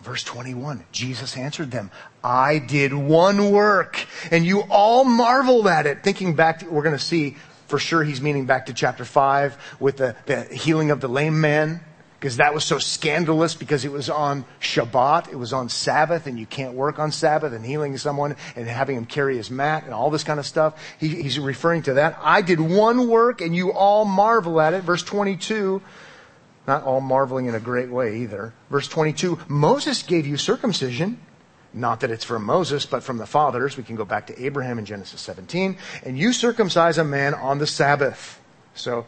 Verse 0.02 0.24
21, 0.24 0.84
Jesus 0.90 1.36
answered 1.36 1.70
them, 1.70 1.90
I 2.24 2.58
did 2.58 2.92
one 2.92 3.52
work 3.52 4.04
and 4.30 4.44
you 4.44 4.62
all 4.68 5.04
marveled 5.04 5.68
at 5.68 5.86
it. 5.86 6.02
Thinking 6.02 6.34
back, 6.34 6.58
to, 6.58 6.66
we're 6.66 6.82
going 6.82 6.96
to 6.96 7.02
see 7.02 7.36
for 7.68 7.78
sure 7.78 8.02
he's 8.02 8.20
meaning 8.20 8.44
back 8.44 8.66
to 8.66 8.74
chapter 8.74 9.04
5 9.04 9.76
with 9.78 9.98
the, 9.98 10.16
the 10.26 10.42
healing 10.44 10.90
of 10.90 11.00
the 11.00 11.08
lame 11.08 11.40
man 11.40 11.80
because 12.22 12.36
that 12.36 12.54
was 12.54 12.64
so 12.64 12.78
scandalous 12.78 13.56
because 13.56 13.84
it 13.84 13.90
was 13.90 14.08
on 14.08 14.44
Shabbat, 14.60 15.32
it 15.32 15.34
was 15.34 15.52
on 15.52 15.68
Sabbath, 15.68 16.28
and 16.28 16.38
you 16.38 16.46
can't 16.46 16.74
work 16.74 17.00
on 17.00 17.10
Sabbath, 17.10 17.52
and 17.52 17.66
healing 17.66 17.98
someone 17.98 18.36
and 18.54 18.68
having 18.68 18.96
him 18.96 19.06
carry 19.06 19.36
his 19.36 19.50
mat 19.50 19.82
and 19.84 19.92
all 19.92 20.08
this 20.08 20.22
kind 20.22 20.38
of 20.38 20.46
stuff. 20.46 20.80
He, 21.00 21.08
he's 21.08 21.40
referring 21.40 21.82
to 21.82 21.94
that. 21.94 22.16
I 22.22 22.42
did 22.42 22.60
one 22.60 23.08
work 23.08 23.40
and 23.40 23.56
you 23.56 23.72
all 23.72 24.04
marvel 24.04 24.60
at 24.60 24.72
it. 24.72 24.84
Verse 24.84 25.02
22, 25.02 25.82
not 26.66 26.84
all 26.84 27.00
marveling 27.00 27.46
in 27.46 27.54
a 27.54 27.60
great 27.60 27.90
way 27.90 28.18
either. 28.18 28.54
Verse 28.70 28.88
22, 28.88 29.38
Moses 29.48 30.02
gave 30.02 30.26
you 30.26 30.36
circumcision. 30.36 31.18
Not 31.74 32.00
that 32.00 32.10
it's 32.10 32.24
from 32.24 32.44
Moses, 32.44 32.84
but 32.84 33.02
from 33.02 33.18
the 33.18 33.26
fathers. 33.26 33.76
We 33.76 33.82
can 33.82 33.96
go 33.96 34.04
back 34.04 34.26
to 34.26 34.44
Abraham 34.44 34.78
in 34.78 34.84
Genesis 34.84 35.20
17. 35.22 35.78
And 36.04 36.18
you 36.18 36.32
circumcise 36.32 36.98
a 36.98 37.04
man 37.04 37.34
on 37.34 37.58
the 37.58 37.66
Sabbath. 37.66 38.40
So, 38.74 39.06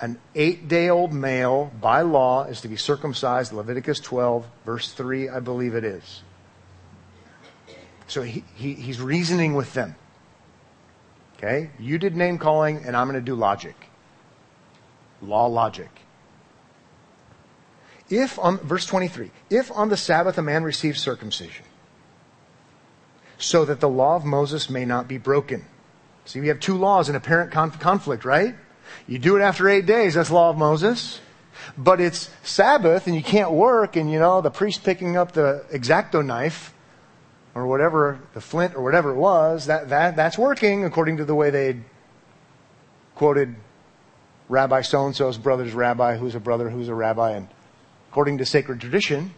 an 0.00 0.18
eight 0.34 0.68
day 0.68 0.88
old 0.88 1.12
male 1.12 1.72
by 1.80 2.02
law 2.02 2.44
is 2.44 2.60
to 2.60 2.68
be 2.68 2.76
circumcised. 2.76 3.52
Leviticus 3.52 3.98
12, 4.00 4.46
verse 4.64 4.92
3, 4.92 5.28
I 5.28 5.40
believe 5.40 5.74
it 5.74 5.84
is. 5.84 6.22
So 8.06 8.22
he, 8.22 8.44
he, 8.54 8.74
he's 8.74 9.00
reasoning 9.00 9.54
with 9.54 9.72
them. 9.74 9.96
Okay? 11.36 11.70
You 11.78 11.98
did 11.98 12.16
name 12.16 12.38
calling, 12.38 12.84
and 12.84 12.96
I'm 12.96 13.08
going 13.08 13.18
to 13.18 13.24
do 13.24 13.34
logic. 13.34 13.74
Law 15.22 15.46
logic. 15.46 15.90
If 18.08 18.38
on, 18.38 18.58
verse 18.58 18.86
23, 18.86 19.30
if 19.50 19.70
on 19.72 19.88
the 19.88 19.96
Sabbath 19.96 20.38
a 20.38 20.42
man 20.42 20.62
receives 20.62 21.00
circumcision, 21.00 21.64
so 23.38 23.64
that 23.64 23.80
the 23.80 23.88
law 23.88 24.16
of 24.16 24.24
Moses 24.24 24.70
may 24.70 24.84
not 24.84 25.08
be 25.08 25.18
broken. 25.18 25.64
See, 26.24 26.40
we 26.40 26.48
have 26.48 26.60
two 26.60 26.76
laws 26.76 27.08
in 27.08 27.14
apparent 27.14 27.52
conf- 27.52 27.78
conflict, 27.80 28.24
right? 28.24 28.54
You 29.06 29.18
do 29.18 29.36
it 29.36 29.42
after 29.42 29.68
eight 29.68 29.86
days, 29.86 30.14
that's 30.14 30.30
law 30.30 30.50
of 30.50 30.56
Moses. 30.56 31.20
But 31.76 32.00
it's 32.00 32.30
Sabbath 32.42 33.06
and 33.06 33.16
you 33.16 33.22
can't 33.22 33.50
work 33.50 33.96
and 33.96 34.10
you 34.10 34.18
know, 34.18 34.40
the 34.40 34.50
priest 34.50 34.84
picking 34.84 35.16
up 35.16 35.32
the 35.32 35.64
X-Acto 35.72 36.24
knife 36.24 36.72
or 37.54 37.66
whatever, 37.66 38.20
the 38.34 38.40
flint 38.40 38.74
or 38.74 38.82
whatever 38.82 39.10
it 39.10 39.16
was, 39.16 39.66
that, 39.66 39.88
that, 39.88 40.16
that's 40.16 40.38
working 40.38 40.84
according 40.84 41.16
to 41.16 41.24
the 41.24 41.34
way 41.34 41.50
they 41.50 41.80
quoted 43.14 43.56
Rabbi 44.48 44.82
so-and-so's 44.82 45.38
brother's 45.38 45.72
rabbi, 45.72 46.16
who's 46.16 46.34
a 46.34 46.40
brother, 46.40 46.70
who's 46.70 46.88
a 46.88 46.94
rabbi, 46.94 47.32
and 47.32 47.48
according 48.16 48.38
to 48.38 48.46
sacred 48.46 48.80
tradition. 48.80 49.30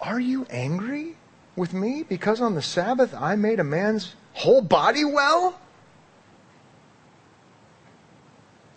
Are 0.00 0.18
you 0.18 0.46
angry 0.48 1.18
with 1.56 1.74
me 1.74 2.04
because 2.04 2.40
on 2.40 2.54
the 2.54 2.62
Sabbath 2.62 3.12
I 3.12 3.36
made 3.36 3.60
a 3.60 3.64
man's 3.64 4.14
whole 4.32 4.62
body 4.62 5.04
well? 5.04 5.60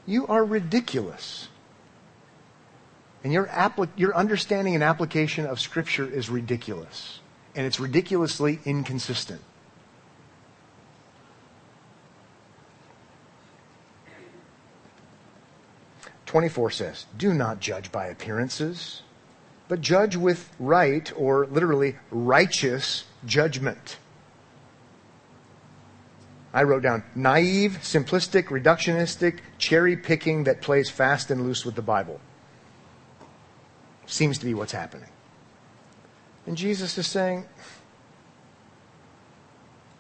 You 0.06 0.28
are 0.28 0.44
ridiculous. 0.44 1.48
And 3.24 3.32
your, 3.32 3.50
your 3.96 4.14
understanding 4.18 4.76
and 4.76 4.84
application 4.84 5.46
of 5.46 5.62
Scripture 5.62 6.12
is 6.12 6.30
ridiculous. 6.30 7.22
And 7.56 7.66
it's 7.66 7.80
ridiculously 7.80 8.60
inconsistent. 8.66 9.40
24 16.30 16.70
says, 16.70 17.06
Do 17.18 17.34
not 17.34 17.60
judge 17.60 17.92
by 17.92 18.06
appearances, 18.06 19.02
but 19.68 19.82
judge 19.82 20.16
with 20.16 20.52
right, 20.60 21.12
or 21.18 21.48
literally 21.48 21.96
righteous 22.12 23.06
judgment. 23.26 23.98
I 26.54 26.62
wrote 26.62 26.84
down 26.84 27.04
naive, 27.16 27.80
simplistic, 27.82 28.44
reductionistic, 28.44 29.40
cherry 29.58 29.98
picking 29.98 30.44
that 30.44 30.62
plays 30.62 30.88
fast 30.88 31.32
and 31.32 31.42
loose 31.42 31.66
with 31.66 31.74
the 31.74 31.82
Bible. 31.82 32.22
Seems 34.06 34.38
to 34.38 34.46
be 34.46 34.54
what's 34.54 34.72
happening. 34.72 35.10
And 36.46 36.56
Jesus 36.56 36.96
is 37.00 37.08
saying, 37.08 37.48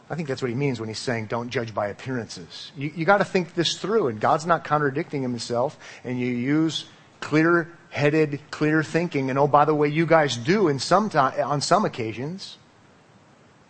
I 0.09 0.15
think 0.15 0.27
that's 0.27 0.41
what 0.41 0.49
he 0.49 0.55
means 0.55 0.79
when 0.79 0.89
he's 0.89 0.99
saying 0.99 1.27
don't 1.27 1.49
judge 1.49 1.73
by 1.73 1.89
appearances. 1.89 2.71
You, 2.75 2.91
you 2.95 3.05
got 3.05 3.19
to 3.19 3.25
think 3.25 3.53
this 3.53 3.77
through, 3.77 4.07
and 4.07 4.19
God's 4.19 4.45
not 4.45 4.63
contradicting 4.63 5.21
himself, 5.21 5.77
and 6.03 6.19
you 6.19 6.27
use 6.27 6.85
clear 7.19 7.69
headed, 7.91 8.39
clear 8.49 8.81
thinking. 8.81 9.29
And 9.29 9.37
oh, 9.37 9.47
by 9.47 9.65
the 9.65 9.75
way, 9.75 9.87
you 9.87 10.07
guys 10.07 10.35
do 10.35 10.67
in 10.67 10.79
some 10.79 11.09
time, 11.09 11.39
on 11.43 11.61
some 11.61 11.85
occasions. 11.85 12.57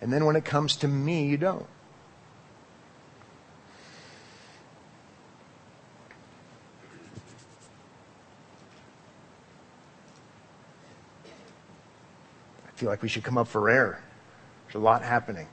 And 0.01 0.13
then 0.13 0.23
when 0.23 0.37
it 0.37 0.45
comes 0.45 0.77
to 0.77 0.87
me, 0.87 1.25
you 1.25 1.35
don't. 1.35 1.65
I 12.65 12.71
feel 12.79 12.87
like 12.87 13.01
we 13.01 13.09
should 13.09 13.25
come 13.25 13.37
up 13.37 13.49
for 13.49 13.69
air. 13.69 14.01
There's 14.65 14.75
a 14.75 14.79
lot 14.79 15.01
happening. 15.01 15.49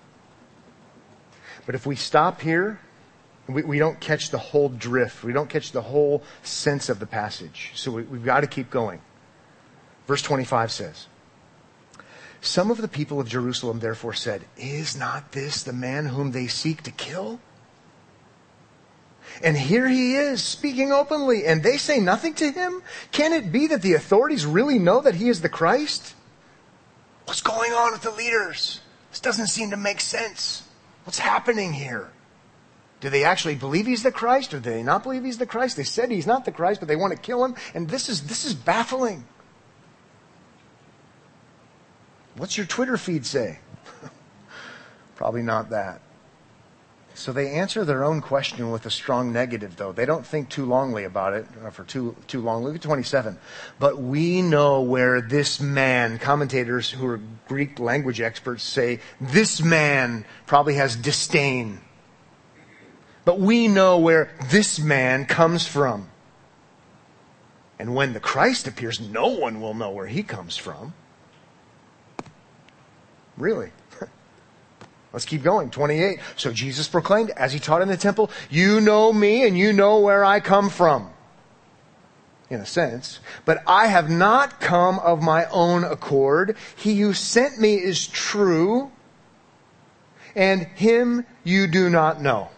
But 1.66 1.74
if 1.74 1.84
we 1.84 1.96
stop 1.96 2.40
here, 2.40 2.80
we, 3.48 3.62
we 3.62 3.78
don't 3.78 4.00
catch 4.00 4.30
the 4.30 4.38
whole 4.38 4.68
drift. 4.68 5.22
We 5.22 5.32
don't 5.32 5.50
catch 5.50 5.72
the 5.72 5.82
whole 5.82 6.22
sense 6.42 6.88
of 6.88 7.00
the 7.00 7.06
passage. 7.06 7.72
So 7.74 7.90
we, 7.90 8.02
we've 8.04 8.24
got 8.24 8.40
to 8.40 8.46
keep 8.46 8.70
going. 8.70 9.00
Verse 10.06 10.22
25 10.22 10.70
says, 10.70 11.06
Some 12.40 12.70
of 12.70 12.80
the 12.80 12.88
people 12.88 13.20
of 13.20 13.28
Jerusalem 13.28 13.80
therefore 13.80 14.14
said, 14.14 14.44
Is 14.56 14.96
not 14.96 15.32
this 15.32 15.62
the 15.62 15.72
man 15.72 16.06
whom 16.06 16.30
they 16.30 16.46
seek 16.46 16.82
to 16.84 16.90
kill? 16.90 17.40
And 19.42 19.56
here 19.56 19.88
he 19.88 20.14
is 20.14 20.42
speaking 20.42 20.92
openly, 20.92 21.44
and 21.44 21.62
they 21.62 21.76
say 21.76 21.98
nothing 21.98 22.34
to 22.34 22.50
him? 22.50 22.82
Can 23.10 23.32
it 23.32 23.52
be 23.52 23.66
that 23.66 23.82
the 23.82 23.94
authorities 23.94 24.46
really 24.46 24.78
know 24.78 25.00
that 25.00 25.16
he 25.16 25.28
is 25.28 25.42
the 25.42 25.48
Christ? 25.48 26.14
What's 27.26 27.42
going 27.42 27.72
on 27.72 27.92
with 27.92 28.02
the 28.02 28.12
leaders? 28.12 28.80
This 29.10 29.20
doesn't 29.20 29.48
seem 29.48 29.70
to 29.70 29.76
make 29.76 30.00
sense. 30.00 30.62
What's 31.06 31.20
happening 31.20 31.72
here? 31.72 32.10
Do 32.98 33.10
they 33.10 33.22
actually 33.22 33.54
believe 33.54 33.86
he's 33.86 34.02
the 34.02 34.10
Christ 34.10 34.52
or 34.52 34.58
do 34.58 34.70
they 34.70 34.82
not 34.82 35.04
believe 35.04 35.22
he's 35.22 35.38
the 35.38 35.46
Christ? 35.46 35.76
They 35.76 35.84
said 35.84 36.10
he's 36.10 36.26
not 36.26 36.44
the 36.44 36.50
Christ, 36.50 36.80
but 36.80 36.88
they 36.88 36.96
want 36.96 37.12
to 37.12 37.18
kill 37.18 37.44
him. 37.44 37.54
And 37.74 37.88
this 37.88 38.08
is, 38.08 38.22
this 38.24 38.44
is 38.44 38.54
baffling. 38.54 39.24
What's 42.36 42.56
your 42.56 42.66
Twitter 42.66 42.96
feed 42.96 43.24
say? 43.24 43.60
Probably 45.14 45.42
not 45.42 45.70
that. 45.70 46.00
So 47.16 47.32
they 47.32 47.52
answer 47.52 47.82
their 47.86 48.04
own 48.04 48.20
question 48.20 48.70
with 48.70 48.84
a 48.84 48.90
strong 48.90 49.32
negative, 49.32 49.76
though. 49.76 49.90
They 49.90 50.04
don't 50.04 50.26
think 50.26 50.50
too 50.50 50.66
longly 50.66 51.06
about 51.06 51.32
it, 51.32 51.46
or 51.64 51.70
for 51.70 51.82
too, 51.84 52.14
too 52.26 52.42
long. 52.42 52.62
Look 52.62 52.74
at 52.74 52.82
27. 52.82 53.38
But 53.78 53.98
we 53.98 54.42
know 54.42 54.82
where 54.82 55.22
this 55.22 55.58
man, 55.58 56.18
commentators 56.18 56.90
who 56.90 57.06
are 57.06 57.20
Greek 57.48 57.78
language 57.78 58.20
experts 58.20 58.64
say, 58.64 59.00
this 59.18 59.62
man 59.62 60.26
probably 60.44 60.74
has 60.74 60.94
disdain. 60.94 61.80
But 63.24 63.40
we 63.40 63.66
know 63.66 63.96
where 63.96 64.30
this 64.50 64.78
man 64.78 65.24
comes 65.24 65.66
from. 65.66 66.10
And 67.78 67.94
when 67.94 68.12
the 68.12 68.20
Christ 68.20 68.68
appears, 68.68 69.00
no 69.00 69.28
one 69.28 69.62
will 69.62 69.74
know 69.74 69.90
where 69.90 70.06
he 70.06 70.22
comes 70.22 70.58
from. 70.58 70.92
Really? 73.38 73.70
Let's 75.16 75.24
keep 75.24 75.42
going. 75.42 75.70
28. 75.70 76.20
So 76.36 76.52
Jesus 76.52 76.88
proclaimed, 76.88 77.30
as 77.30 77.50
he 77.50 77.58
taught 77.58 77.80
in 77.80 77.88
the 77.88 77.96
temple, 77.96 78.30
You 78.50 78.82
know 78.82 79.14
me 79.14 79.46
and 79.46 79.56
you 79.56 79.72
know 79.72 80.00
where 80.00 80.22
I 80.22 80.40
come 80.40 80.68
from. 80.68 81.08
In 82.50 82.60
a 82.60 82.66
sense. 82.66 83.20
But 83.46 83.62
I 83.66 83.86
have 83.86 84.10
not 84.10 84.60
come 84.60 84.98
of 84.98 85.22
my 85.22 85.46
own 85.46 85.84
accord. 85.84 86.58
He 86.76 87.00
who 87.00 87.14
sent 87.14 87.58
me 87.58 87.76
is 87.76 88.06
true, 88.06 88.92
and 90.34 90.64
him 90.64 91.24
you 91.44 91.66
do 91.66 91.88
not 91.88 92.20
know. 92.20 92.50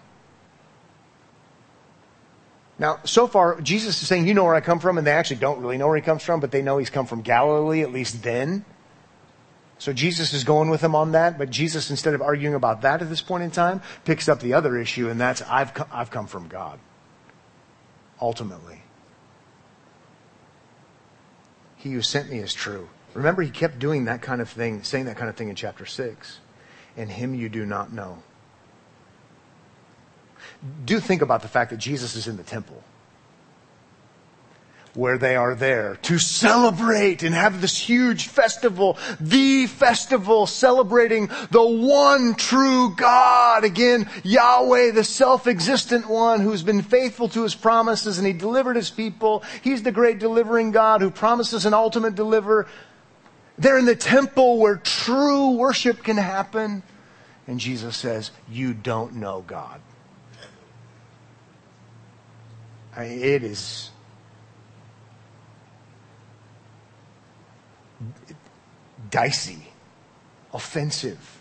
Now, 2.77 2.99
so 3.05 3.29
far, 3.29 3.61
Jesus 3.61 4.03
is 4.03 4.09
saying, 4.09 4.27
You 4.27 4.35
know 4.35 4.43
where 4.43 4.57
I 4.57 4.61
come 4.61 4.81
from, 4.81 4.99
and 4.99 5.07
they 5.07 5.13
actually 5.13 5.37
don't 5.37 5.61
really 5.61 5.79
know 5.79 5.87
where 5.87 5.97
he 5.97 6.03
comes 6.03 6.25
from, 6.25 6.41
but 6.41 6.51
they 6.51 6.63
know 6.63 6.79
he's 6.79 6.91
come 6.91 7.07
from 7.07 7.23
Galilee, 7.23 7.83
at 7.83 7.93
least 7.93 8.25
then. 8.25 8.65
So 9.79 9.93
Jesus 9.93 10.33
is 10.33 10.43
going 10.43 10.71
with 10.71 10.81
them 10.81 10.95
on 10.95 11.13
that, 11.13 11.39
but 11.39 11.51
Jesus, 11.51 11.91
instead 11.91 12.15
of 12.15 12.21
arguing 12.21 12.55
about 12.55 12.83
that 12.83 13.01
at 13.01 13.09
this 13.09 13.23
point 13.23 13.45
in 13.45 13.51
time, 13.51 13.81
picks 14.05 14.29
up 14.29 14.41
the 14.41 14.55
other 14.55 14.77
issue, 14.77 15.09
and 15.09 15.21
that's 15.21 15.41
I've, 15.43 15.73
co- 15.73 15.87
I've 15.93 16.11
come 16.11 16.27
from 16.27 16.49
God. 16.49 16.81
Ultimately. 18.21 18.83
He 21.77 21.93
who 21.93 22.03
sent 22.03 22.29
me 22.29 22.39
is 22.39 22.53
true. 22.53 22.89
Remember, 23.15 23.41
he 23.43 23.51
kept 23.51 23.79
doing 23.79 24.07
that 24.07 24.21
kind 24.21 24.41
of 24.41 24.51
thing, 24.51 24.83
saying 24.83 25.05
that 25.05 25.17
kind 25.17 25.31
of 25.31 25.37
thing 25.37 25.49
in 25.49 25.55
chapter 25.55 25.87
6. 25.87 26.41
And 26.97 27.11
him 27.11 27.35
you 27.35 27.49
do 27.49 27.65
not 27.65 27.93
know. 27.93 28.19
Do 30.85 30.99
think 30.99 31.23
about 31.23 31.43
the 31.43 31.49
fact 31.49 31.71
that 31.71 31.77
Jesus 31.77 32.17
is 32.17 32.27
in 32.27 32.37
the 32.37 32.43
temple 32.43 32.83
where 34.95 35.19
they 35.19 35.37
are 35.37 35.55
there 35.55 35.97
to 36.03 36.19
celebrate 36.19 37.23
and 37.23 37.35
have 37.35 37.61
this 37.61 37.79
huge 37.79 38.27
festival, 38.27 38.99
the 39.21 39.67
festival 39.67 40.47
celebrating 40.47 41.29
the 41.51 41.65
one 41.65 42.35
true 42.35 42.95
God. 42.97 43.65
Again, 43.65 44.09
Yahweh, 44.25 44.93
the 44.93 45.05
self-existent 45.05 46.09
one 46.09 46.41
who's 46.41 46.63
been 46.63 46.83
faithful 46.83 47.29
to 47.31 47.43
his 47.43 47.55
promises 47.55 48.19
and 48.19 48.27
he 48.27 48.33
delivered 48.33 48.77
his 48.77 48.91
people. 48.91 49.45
He's 49.63 49.83
the 49.83 49.93
great 49.93 50.19
delivering 50.19 50.73
God 50.73 51.01
who 51.01 51.11
promises 51.11 51.67
an 51.67 51.75
ultimate 51.75 52.15
deliver. 52.15 52.67
They're 53.59 53.79
in 53.79 53.87
the 53.87 53.97
temple 53.97 54.59
where 54.59 54.77
true 54.77 55.57
worship 55.57 56.03
can 56.03 56.17
happen. 56.17 56.83
And 57.47 57.59
Jesus 57.59 57.97
says, 57.97 58.31
you 58.51 58.75
don't 58.75 59.15
know 59.15 59.43
God. 59.47 59.81
I 62.97 63.09
mean, 63.09 63.23
it 63.23 63.45
is 63.45 63.91
dicey, 69.11 69.69
offensive. 70.53 71.39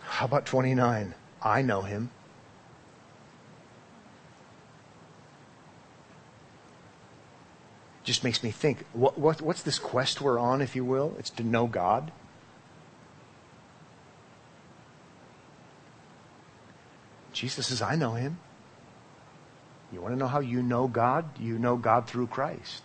How 0.00 0.26
about 0.26 0.46
29? 0.46 1.14
I 1.42 1.62
know 1.62 1.82
him. 1.82 2.10
Just 8.04 8.22
makes 8.22 8.42
me 8.42 8.50
think 8.50 8.84
what, 8.92 9.18
what, 9.18 9.40
what's 9.40 9.62
this 9.62 9.78
quest 9.78 10.20
we're 10.20 10.38
on, 10.38 10.60
if 10.60 10.76
you 10.76 10.84
will? 10.84 11.14
It's 11.18 11.30
to 11.30 11.42
know 11.42 11.66
God. 11.66 12.12
Jesus 17.42 17.66
says, 17.66 17.82
I 17.82 17.96
know 17.96 18.12
him. 18.12 18.38
You 19.92 20.00
want 20.00 20.14
to 20.14 20.16
know 20.16 20.28
how 20.28 20.38
you 20.38 20.62
know 20.62 20.86
God? 20.86 21.24
You 21.40 21.58
know 21.58 21.76
God 21.76 22.06
through 22.06 22.28
Christ. 22.28 22.84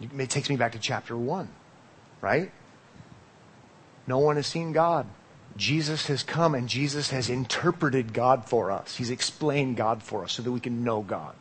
It 0.00 0.30
takes 0.30 0.48
me 0.48 0.54
back 0.54 0.70
to 0.72 0.78
chapter 0.78 1.16
1, 1.16 1.48
right? 2.20 2.52
No 4.06 4.18
one 4.18 4.36
has 4.36 4.46
seen 4.46 4.70
God. 4.70 5.08
Jesus 5.56 6.06
has 6.06 6.22
come 6.22 6.54
and 6.54 6.68
Jesus 6.68 7.10
has 7.10 7.28
interpreted 7.28 8.12
God 8.12 8.44
for 8.44 8.70
us. 8.70 8.94
He's 8.94 9.10
explained 9.10 9.76
God 9.76 10.04
for 10.04 10.22
us 10.22 10.34
so 10.34 10.44
that 10.44 10.52
we 10.52 10.60
can 10.60 10.84
know 10.84 11.02
God. 11.02 11.34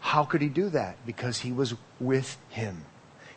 How 0.00 0.24
could 0.24 0.40
he 0.40 0.48
do 0.48 0.70
that? 0.70 0.96
Because 1.04 1.40
he 1.40 1.52
was 1.52 1.74
with 2.00 2.38
him. 2.48 2.86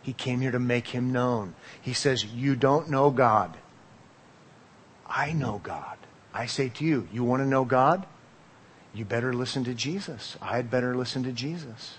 He 0.01 0.13
came 0.13 0.39
here 0.39 0.51
to 0.51 0.60
make 0.60 0.88
him 0.88 1.12
known. 1.12 1.53
He 1.81 1.91
says, 1.91 2.23
You 2.23 2.55
don't 2.55 2.89
know 2.89 3.10
God. 3.12 3.57
I 5.05 5.34
know 5.34 5.60
God. 5.62 5.97
I 6.34 6.46
say 6.46 6.70
to 6.70 6.86
you, 6.86 7.08
you 7.12 7.24
want 7.24 7.41
to 7.41 7.48
know 7.48 7.65
God? 7.65 8.06
You 8.94 9.06
better 9.06 9.34
listen 9.34 9.63
to 9.65 9.74
Jesus. 9.74 10.38
I'd 10.41 10.70
better 10.70 10.96
listen 10.96 11.24
to 11.24 11.32
Jesus. 11.32 11.96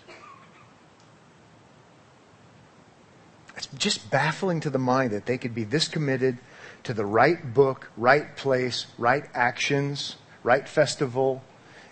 It's 3.57 3.66
just 3.66 4.11
baffling 4.11 4.61
to 4.61 4.71
the 4.71 4.79
mind 4.79 5.12
that 5.12 5.27
they 5.27 5.38
could 5.38 5.55
be 5.55 5.64
this 5.64 5.88
committed 5.88 6.38
to 6.85 6.95
the 6.95 7.05
right 7.05 7.55
book, 7.55 7.90
right 7.97 8.37
place, 8.37 8.87
right 8.99 9.25
actions, 9.35 10.16
right 10.42 10.68
festival, 10.68 11.42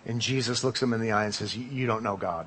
and 0.07 0.21
Jesus 0.21 0.65
looks 0.65 0.81
them 0.81 0.93
in 0.93 1.01
the 1.01 1.13
eye 1.13 1.25
and 1.25 1.35
says, 1.35 1.57
You 1.57 1.87
don't 1.87 2.03
know 2.03 2.17
God. 2.17 2.47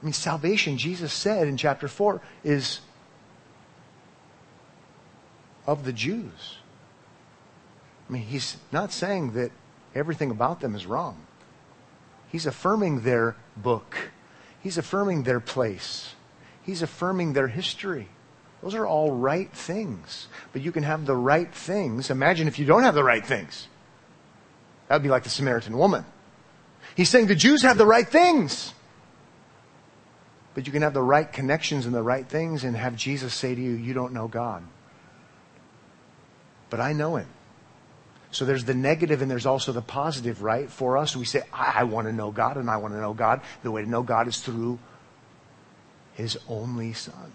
I 0.00 0.04
mean, 0.04 0.12
salvation, 0.12 0.78
Jesus 0.78 1.12
said 1.12 1.46
in 1.46 1.56
chapter 1.56 1.86
4, 1.86 2.20
is 2.42 2.80
of 5.66 5.84
the 5.84 5.92
Jews. 5.92 6.56
I 8.08 8.12
mean, 8.12 8.22
he's 8.22 8.56
not 8.70 8.92
saying 8.92 9.32
that 9.32 9.52
everything 9.94 10.30
about 10.30 10.60
them 10.60 10.74
is 10.74 10.86
wrong. 10.86 11.26
He's 12.30 12.46
affirming 12.46 13.00
their 13.00 13.36
book. 13.56 14.10
He's 14.60 14.78
affirming 14.78 15.22
their 15.22 15.40
place. 15.40 16.14
He's 16.62 16.82
affirming 16.82 17.32
their 17.32 17.48
history. 17.48 18.08
Those 18.62 18.74
are 18.74 18.86
all 18.86 19.10
right 19.10 19.50
things. 19.52 20.28
But 20.52 20.62
you 20.62 20.72
can 20.72 20.82
have 20.82 21.04
the 21.04 21.16
right 21.16 21.52
things. 21.52 22.10
Imagine 22.10 22.48
if 22.48 22.58
you 22.58 22.64
don't 22.64 22.84
have 22.84 22.94
the 22.94 23.04
right 23.04 23.24
things. 23.24 23.68
That 24.88 24.96
would 24.96 25.02
be 25.02 25.08
like 25.08 25.24
the 25.24 25.30
Samaritan 25.30 25.76
woman. 25.76 26.04
He's 26.94 27.08
saying 27.08 27.26
the 27.26 27.34
Jews 27.34 27.62
have 27.62 27.78
the 27.78 27.86
right 27.86 28.06
things. 28.06 28.74
But 30.54 30.66
you 30.66 30.72
can 30.72 30.82
have 30.82 30.94
the 30.94 31.02
right 31.02 31.30
connections 31.32 31.86
and 31.86 31.94
the 31.94 32.02
right 32.02 32.28
things 32.28 32.62
and 32.62 32.76
have 32.76 32.94
Jesus 32.94 33.32
say 33.32 33.54
to 33.54 33.60
you, 33.60 33.72
You 33.72 33.94
don't 33.94 34.12
know 34.12 34.28
God 34.28 34.62
but 36.72 36.80
I 36.80 36.94
know 36.94 37.16
him. 37.16 37.28
So 38.30 38.46
there's 38.46 38.64
the 38.64 38.72
negative 38.72 39.20
and 39.20 39.30
there's 39.30 39.44
also 39.44 39.72
the 39.72 39.82
positive, 39.82 40.42
right? 40.42 40.70
For 40.70 40.96
us, 40.96 41.14
we 41.14 41.26
say, 41.26 41.42
I, 41.52 41.80
I 41.80 41.84
want 41.84 42.06
to 42.06 42.14
know 42.14 42.30
God 42.30 42.56
and 42.56 42.70
I 42.70 42.78
want 42.78 42.94
to 42.94 43.00
know 43.00 43.12
God. 43.12 43.42
The 43.62 43.70
way 43.70 43.82
to 43.82 43.88
know 43.88 44.02
God 44.02 44.26
is 44.26 44.40
through 44.40 44.78
his 46.14 46.38
only 46.48 46.94
son. 46.94 47.30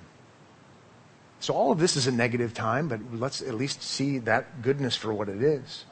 So 1.39 1.53
all 1.53 1.71
of 1.71 1.77
this 1.77 1.95
is 1.95 2.07
a 2.07 2.11
negative 2.11 2.55
time, 2.55 2.87
but 2.87 2.99
let's 3.13 3.43
at 3.43 3.53
least 3.53 3.83
see 3.83 4.17
that 4.17 4.63
goodness 4.63 4.95
for 4.95 5.13
what 5.13 5.29
it 5.29 5.43
is. 5.43 5.85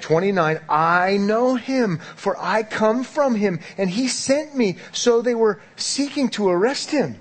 29, 0.00 0.58
I 0.68 1.18
know 1.18 1.54
him, 1.54 2.00
for 2.16 2.36
I 2.36 2.64
come 2.64 3.04
from 3.04 3.36
him, 3.36 3.60
and 3.76 3.88
he 3.88 4.08
sent 4.08 4.56
me. 4.56 4.78
So 4.90 5.22
they 5.22 5.36
were 5.36 5.60
seeking 5.76 6.30
to 6.30 6.48
arrest 6.48 6.90
him. 6.90 7.20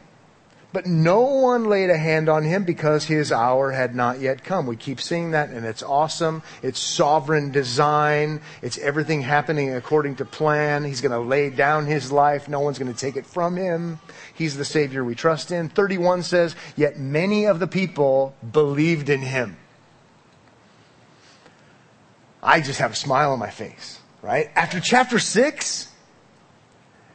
But 0.74 0.86
no 0.86 1.22
one 1.22 1.66
laid 1.66 1.90
a 1.90 1.98
hand 1.98 2.28
on 2.28 2.44
him 2.44 2.66
because 2.66 3.06
his 3.06 3.32
hour 3.32 3.72
had 3.72 3.96
not 3.96 4.20
yet 4.20 4.44
come. 4.44 4.68
We 4.68 4.76
keep 4.76 5.00
seeing 5.00 5.32
that 5.32 5.50
and 5.50 5.66
it's 5.66 5.82
awesome. 5.82 6.44
It's 6.62 6.80
sovereign 6.80 7.52
design. 7.52 8.42
It's 8.62 8.78
everything 8.78 9.22
happening 9.22 9.74
according 9.74 10.18
to 10.18 10.26
plan. 10.26 10.84
He's 10.84 11.00
going 11.00 11.14
to 11.14 11.20
lay 11.20 11.50
down 11.50 11.86
his 11.86 12.12
life. 12.12 12.50
No 12.50 12.60
one's 12.60 12.80
going 12.80 12.94
to 12.94 13.00
take 13.00 13.16
it 13.16 13.26
from 13.26 13.56
him. 13.56 14.00
He's 14.34 14.58
the 14.58 14.66
Savior 14.66 15.06
we 15.06 15.16
trust 15.16 15.52
in. 15.52 15.70
31 15.70 16.24
says, 16.24 16.56
Yet 16.76 17.00
many 17.00 17.46
of 17.46 17.60
the 17.60 17.68
people 17.68 18.36
believed 18.52 19.10
in 19.10 19.22
him. 19.22 19.56
I 22.44 22.60
just 22.60 22.80
have 22.80 22.92
a 22.92 22.96
smile 22.96 23.32
on 23.32 23.40
my 23.40 23.50
face, 23.50 24.00
right? 24.22 24.52
After 24.54 24.80
chapter 24.80 25.18
6, 25.18 25.92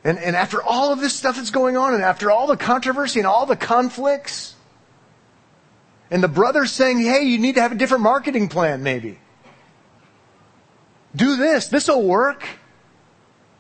and, 0.05 0.19
and 0.19 0.35
after 0.35 0.63
all 0.63 0.93
of 0.93 1.01
this 1.01 1.15
stuff 1.15 1.37
that's 1.37 1.51
going 1.51 1.77
on, 1.77 1.95
and 1.95 2.03
after 2.03 2.31
all 2.31 2.47
the 2.47 2.57
controversy 2.57 3.21
and 3.21 3.27
all 3.27 3.47
the 3.47 3.57
conflicts, 3.57 4.55
and 6.11 6.23
the 6.23 6.29
brothers 6.29 6.71
saying, 6.71 6.99
hey, 6.99 7.23
you 7.23 7.39
need 7.39 7.55
to 7.55 7.63
have 7.63 7.73
a 7.73 7.77
different 7.77 8.03
marketing 8.03 8.49
plan, 8.49 8.83
maybe. 8.83 9.19
Do 11.15 11.37
this. 11.37 11.69
This 11.69 11.89
will 11.89 12.03
work. 12.03 12.45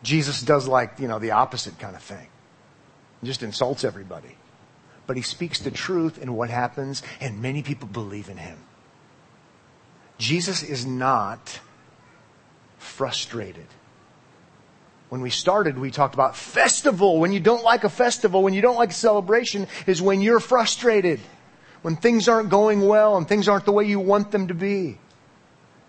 Jesus 0.02 0.42
does 0.42 0.66
like, 0.66 0.98
you 0.98 1.08
know, 1.08 1.18
the 1.18 1.30
opposite 1.30 1.78
kind 1.78 1.96
of 1.96 2.02
thing. 2.02 2.26
He 3.20 3.26
just 3.26 3.42
insults 3.42 3.84
everybody. 3.84 4.36
But 5.06 5.16
he 5.16 5.22
speaks 5.22 5.60
the 5.60 5.70
truth 5.70 6.20
and 6.20 6.36
what 6.36 6.50
happens, 6.50 7.02
and 7.20 7.40
many 7.40 7.62
people 7.62 7.88
believe 7.88 8.28
in 8.28 8.36
him. 8.36 8.58
Jesus 10.18 10.62
is 10.62 10.84
not 10.84 11.60
frustrated. 12.78 13.66
When 15.12 15.20
we 15.20 15.28
started, 15.28 15.78
we 15.78 15.90
talked 15.90 16.14
about 16.14 16.38
festival. 16.38 17.20
When 17.20 17.32
you 17.32 17.40
don't 17.40 17.62
like 17.62 17.84
a 17.84 17.90
festival, 17.90 18.42
when 18.42 18.54
you 18.54 18.62
don't 18.62 18.76
like 18.76 18.92
a 18.92 18.94
celebration, 18.94 19.66
is 19.86 20.00
when 20.00 20.22
you're 20.22 20.40
frustrated. 20.40 21.20
When 21.82 21.96
things 21.96 22.30
aren't 22.30 22.48
going 22.48 22.80
well 22.80 23.18
and 23.18 23.28
things 23.28 23.46
aren't 23.46 23.66
the 23.66 23.72
way 23.72 23.84
you 23.84 24.00
want 24.00 24.30
them 24.30 24.48
to 24.48 24.54
be. 24.54 24.96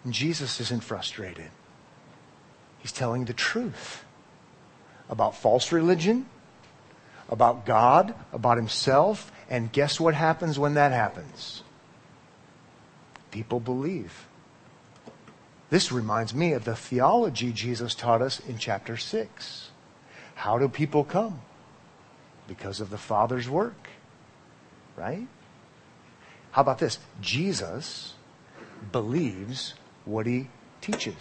And 0.04 0.12
Jesus 0.14 0.60
isn't 0.60 0.84
frustrated. 0.84 1.50
He's 2.80 2.92
telling 2.92 3.24
the 3.24 3.34
truth 3.34 4.04
about 5.10 5.38
false 5.38 5.72
religion, 5.72 6.26
about 7.30 7.66
God, 7.66 8.14
about 8.34 8.58
himself, 8.58 9.32
and 9.50 9.72
guess 9.72 10.02
what 10.02 10.16
happens 10.16 10.60
when 10.60 10.74
that 10.74 10.92
happens? 10.92 11.64
People 13.32 13.62
believe. 13.62 14.28
This 15.74 15.92
reminds 15.92 16.36
me 16.36 16.54
of 16.54 16.66
the 16.66 16.76
theology 16.76 17.52
Jesus 17.52 17.96
taught 17.96 18.22
us 18.22 18.40
in 18.42 18.60
chapter 18.60 18.96
6. 18.96 19.72
How 20.36 20.60
do 20.60 20.70
people 20.70 21.04
come? 21.04 21.42
Because 22.48 22.80
of 22.80 22.92
the 22.92 22.98
Father's 23.00 23.50
work. 23.50 23.90
Right? 24.96 25.28
How 26.52 26.62
about 26.62 26.78
this? 26.78 27.00
Jesus 27.22 28.14
believes 28.92 29.74
what 30.06 30.28
he 30.28 30.48
teaches. 30.80 31.16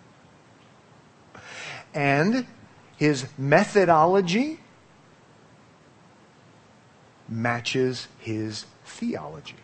and 1.94 2.44
his 2.96 3.28
methodology 3.38 4.58
matches 7.28 8.08
his 8.18 8.66
theology. 8.84 9.54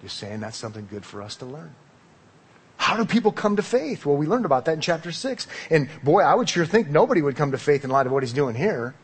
Just 0.00 0.16
saying 0.16 0.40
that's 0.40 0.56
something 0.56 0.88
good 0.90 1.04
for 1.04 1.20
us 1.20 1.36
to 1.36 1.44
learn. 1.44 1.74
How 2.92 2.98
do 2.98 3.06
people 3.06 3.32
come 3.32 3.56
to 3.56 3.62
faith? 3.62 4.04
Well, 4.04 4.18
we 4.18 4.26
learned 4.26 4.44
about 4.44 4.66
that 4.66 4.74
in 4.74 4.82
chapter 4.82 5.12
6. 5.12 5.46
And 5.70 5.88
boy, 6.04 6.20
I 6.20 6.34
would 6.34 6.50
sure 6.50 6.66
think 6.66 6.90
nobody 6.90 7.22
would 7.22 7.36
come 7.36 7.52
to 7.52 7.56
faith 7.56 7.84
in 7.84 7.90
light 7.90 8.04
of 8.04 8.12
what 8.12 8.22
he's 8.22 8.34
doing 8.34 8.54
here. 8.54 8.94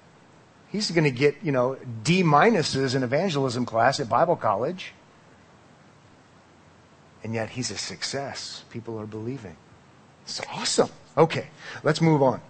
He's 0.69 0.91
going 0.91 1.05
to 1.05 1.11
get, 1.11 1.37
you 1.43 1.53
know, 1.53 1.79
D 2.03 2.23
minuses 2.23 2.95
in 2.95 3.03
evangelism 3.03 3.65
class 3.65 3.99
at 3.99 4.07
Bible 4.07 4.37
college. 4.37 4.93
And 7.25 7.33
yet 7.33 7.49
he's 7.49 7.71
a 7.71 7.79
success. 7.79 8.63
People 8.69 9.01
are 9.01 9.07
believing. 9.07 9.57
It's 10.25 10.43
awesome. 10.53 10.91
Okay, 11.17 11.47
let's 11.83 12.03
move 12.03 12.23
on. 12.23 12.43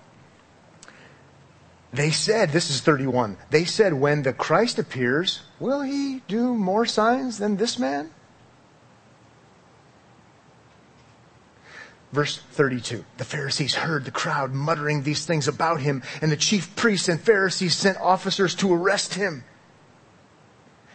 They 1.92 2.10
said, 2.10 2.50
this 2.50 2.68
is 2.68 2.80
31, 2.80 3.36
they 3.50 3.64
said, 3.64 3.94
when 3.94 4.22
the 4.22 4.32
Christ 4.32 4.80
appears, 4.80 5.42
will 5.60 5.82
he 5.82 6.20
do 6.26 6.52
more 6.52 6.84
signs 6.84 7.38
than 7.38 7.58
this 7.58 7.78
man? 7.78 8.10
Verse 12.12 12.38
32. 12.52 13.04
The 13.18 13.24
Pharisees 13.24 13.74
heard 13.74 14.04
the 14.04 14.10
crowd 14.10 14.52
muttering 14.52 15.02
these 15.02 15.26
things 15.26 15.46
about 15.46 15.80
him, 15.80 16.02
and 16.22 16.32
the 16.32 16.36
chief 16.36 16.74
priests 16.74 17.08
and 17.08 17.20
Pharisees 17.20 17.76
sent 17.76 17.98
officers 17.98 18.54
to 18.56 18.72
arrest 18.72 19.14
him. 19.14 19.44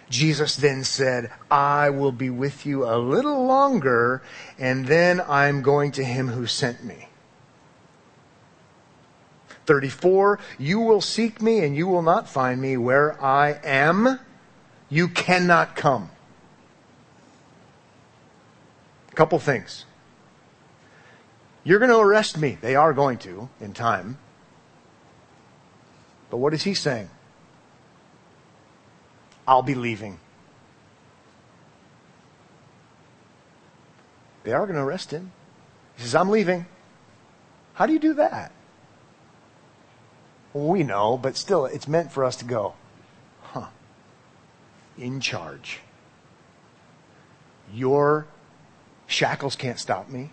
Jesus 0.10 0.56
then 0.56 0.84
said, 0.84 1.32
I 1.50 1.90
will 1.90 2.12
be 2.12 2.30
with 2.30 2.66
you 2.66 2.84
a 2.84 2.98
little 2.98 3.46
longer, 3.46 4.22
and 4.58 4.86
then 4.88 5.22
I'm 5.22 5.62
going 5.62 5.92
to 5.94 6.04
him 6.04 6.28
who 6.28 6.46
sent 6.46 6.84
me. 6.84 7.08
34, 9.66 10.40
you 10.58 10.80
will 10.80 11.02
seek 11.02 11.42
me 11.42 11.60
and 11.64 11.76
you 11.76 11.88
will 11.88 12.02
not 12.02 12.28
find 12.28 12.62
me 12.62 12.76
where 12.76 13.22
I 13.24 13.60
am. 13.64 14.20
You 14.90 15.08
cannot 15.08 15.76
come. 15.76 16.12
A 19.12 19.16
couple 19.16 19.40
things. 19.40 19.86
You're 21.64 21.80
going 21.80 21.92
to 21.92 22.00
arrest 22.00 22.38
me. 22.38 22.58
They 22.60 22.76
are 22.76 22.94
going 22.94 23.18
to 23.20 23.50
in 23.62 23.74
time. 23.74 24.18
But 26.30 26.38
what 26.38 26.54
is 26.54 26.64
he 26.64 26.74
saying? 26.74 27.10
I'll 29.48 29.62
be 29.62 29.76
leaving. 29.76 30.20
They 34.44 34.52
are 34.52 34.66
going 34.66 34.76
to 34.76 34.82
arrest 34.82 35.12
him. 35.12 35.32
He 35.96 36.04
says, 36.04 36.16
I'm 36.16 36.30
leaving. 36.30 36.66
How 37.76 37.86
do 37.86 37.94
you 37.94 38.00
do 38.00 38.14
that? 38.16 38.52
Well, 40.54 40.68
we 40.68 40.84
know, 40.84 41.18
but 41.18 41.38
still, 41.38 41.66
it's 41.66 41.88
meant 41.88 42.12
for 42.12 42.24
us 42.24 42.36
to 42.38 42.46
go, 42.46 42.76
huh, 43.42 43.68
in 44.98 45.20
charge. 45.20 45.80
Your 47.74 48.28
shackles 49.08 49.56
can't 49.56 49.80
stop 49.80 50.10
me. 50.10 50.32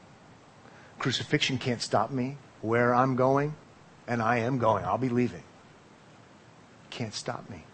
Crucifixion 1.00 1.56
can't 1.56 1.80
stop 1.80 2.10
me 2.10 2.36
where 2.60 2.94
I'm 2.94 3.16
going, 3.16 3.54
and 4.06 4.20
I 4.20 4.40
am 4.40 4.58
going. 4.58 4.84
I'll 4.84 4.98
be 4.98 5.08
leaving. 5.08 5.42
Can't 6.90 7.14
stop 7.14 7.48
me. 7.48 7.64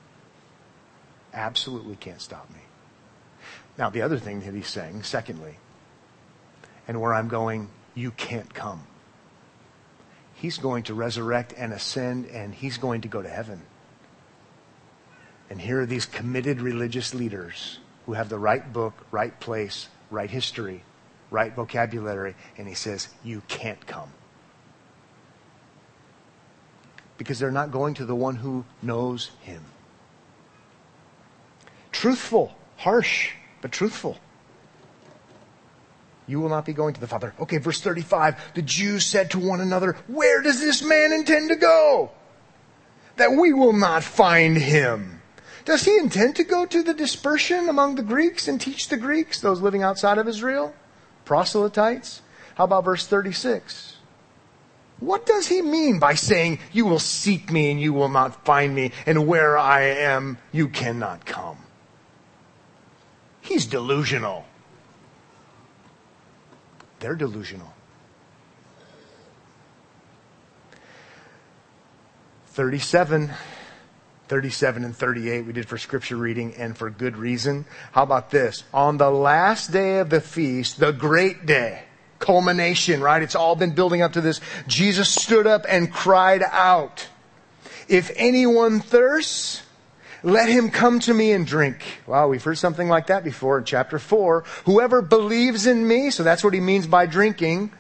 Absolutely 1.35 1.97
can't 1.97 2.21
stop 2.21 2.49
me. 2.51 2.61
Now, 3.77 3.91
the 3.91 4.03
other 4.03 4.17
thing 4.17 4.41
that 4.41 4.55
he's 4.55 4.69
saying, 4.69 5.03
secondly, 5.03 5.57
and 6.87 7.01
where 7.01 7.13
I'm 7.13 7.27
going, 7.27 7.69
you 7.97 8.13
can't 8.13 8.55
come. 8.55 8.87
He's 10.35 10.59
going 10.59 10.85
to 10.85 10.95
resurrect 10.95 11.53
and 11.57 11.73
ascend, 11.73 12.27
and 12.27 12.55
he's 12.55 12.79
going 12.79 13.01
to 13.01 13.09
go 13.09 13.23
to 13.23 13.29
heaven. 13.29 13.61
And 15.51 15.61
here 15.61 15.81
are 15.81 15.87
these 15.87 16.07
committed 16.07 16.61
religious 16.61 17.13
leaders 17.13 17.81
who 18.05 18.13
have 18.13 18.29
the 18.29 18.39
right 18.39 18.73
book, 18.73 18.95
right 19.11 19.39
place, 19.41 19.89
right 20.11 20.31
history, 20.31 20.85
right 21.31 21.55
vocabulary, 21.55 22.35
and 22.57 22.69
he 22.69 22.75
says, 22.75 23.09
You 23.25 23.43
can't 23.49 23.85
come. 23.87 24.13
Because 27.19 27.39
they're 27.39 27.51
not 27.51 27.71
going 27.71 27.95
to 27.95 28.05
the 28.05 28.15
one 28.15 28.37
who 28.37 28.65
knows 28.83 29.31
him. 29.41 29.65
Truthful, 31.93 32.55
harsh, 32.77 33.31
but 33.63 33.73
truthful. 33.73 34.19
You 36.27 36.41
will 36.41 36.49
not 36.49 36.65
be 36.65 36.73
going 36.73 36.95
to 36.95 37.01
the 37.01 37.07
Father. 37.07 37.35
Okay, 37.41 37.59
verse 37.59 37.81
35. 37.81 38.55
The 38.55 38.63
Jews 38.63 39.07
said 39.07 39.31
to 39.31 39.39
one 39.39 39.61
another, 39.61 39.97
Where 40.09 40.43
does 40.43 40.61
this 40.61 40.83
man 40.83 41.13
intend 41.13 41.51
to 41.51 41.57
go? 41.57 42.11
That 43.17 43.33
we 43.33 43.53
will 43.53 43.73
not 43.73 44.05
find 44.05 44.57
him. 44.57 45.23
Does 45.65 45.85
he 45.85 45.97
intend 45.97 46.37
to 46.37 46.45
go 46.45 46.67
to 46.67 46.83
the 46.83 46.95
dispersion 46.95 47.69
among 47.69 47.95
the 47.95 48.03
Greeks 48.03 48.47
and 48.47 48.61
teach 48.61 48.89
the 48.89 48.97
Greeks, 48.97 49.41
those 49.41 49.61
living 49.61 49.83
outside 49.83 50.19
of 50.19 50.29
Israel? 50.29 50.75
Proselytes? 51.27 52.23
How 52.55 52.65
about 52.65 52.85
verse 52.85 53.07
36? 53.07 53.97
What 54.99 55.27
does 55.27 55.47
he 55.47 55.61
mean 55.61 55.99
by 55.99 56.15
saying, 56.15 56.59
You 56.73 56.87
will 56.87 56.99
seek 56.99 57.53
me 57.53 57.71
and 57.71 57.79
you 57.79 57.93
will 57.93 58.09
not 58.09 58.47
find 58.47 58.75
me, 58.75 58.93
and 59.05 59.27
where 59.27 59.59
I 59.59 59.83
am, 59.83 60.39
you 60.53 60.69
cannot 60.69 61.27
come? 61.27 61.59
He's 63.43 63.67
delusional. 63.67 64.47
They're 67.01 67.15
delusional. 67.15 67.73
37 72.47 73.31
37 74.29 74.85
and 74.85 74.97
38 74.97 75.47
we 75.47 75.53
did 75.53 75.69
for 75.69 75.79
scripture 75.79 76.17
reading 76.17 76.55
and 76.55 76.77
for 76.77 76.91
good 76.91 77.17
reason. 77.17 77.65
How 77.93 78.03
about 78.03 78.31
this? 78.31 78.65
On 78.75 78.97
the 78.97 79.11
last 79.11 79.73
day 79.73 79.99
of 79.99 80.11
the 80.11 80.21
feast, 80.21 80.81
the 80.81 80.93
great 80.93 81.47
day, 81.47 81.83
culmination, 82.19 83.01
right? 83.01 83.23
It's 83.23 83.35
all 83.35 83.57
been 83.57 83.75
building 83.75 84.03
up 84.03 84.15
to 84.15 84.21
this. 84.21 84.41
Jesus 84.67 85.09
stood 85.09 85.47
up 85.47 85.65
and 85.69 85.93
cried 85.93 86.43
out, 86.43 87.09
if 87.89 88.11
anyone 88.17 88.81
thirsts, 88.81 89.63
let 90.23 90.49
him 90.49 90.71
come 90.71 90.99
to 91.01 91.15
me 91.15 91.31
and 91.31 91.47
drink. 91.47 92.01
Wow, 92.07 92.29
we've 92.29 92.43
heard 92.43 92.59
something 92.59 92.89
like 92.89 93.07
that 93.09 93.23
before 93.23 93.59
in 93.59 93.65
chapter 93.65 93.99
4. 93.99 94.43
Whoever 94.65 95.03
believes 95.03 95.67
in 95.67 95.87
me, 95.87 96.11
so 96.11 96.25
that's 96.25 96.43
what 96.43 96.53
he 96.53 96.61
means 96.61 96.89
by 96.89 97.07
drinking. 97.07 97.71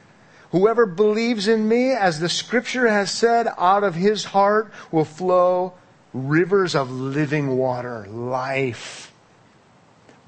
Whoever 0.53 0.87
believes 0.87 1.49
in 1.49 1.67
me, 1.69 1.91
as 1.91 2.21
the 2.21 2.29
scripture 2.29 2.87
has 2.87 3.11
said, 3.11 3.49
out 3.59 3.83
of 3.83 3.97
his 3.97 4.27
heart 4.27 4.73
will 4.93 5.05
flow 5.05 5.75
rivers 6.17 6.75
of 6.75 6.91
living 6.91 7.57
water, 7.57 8.07
life. 8.09 9.13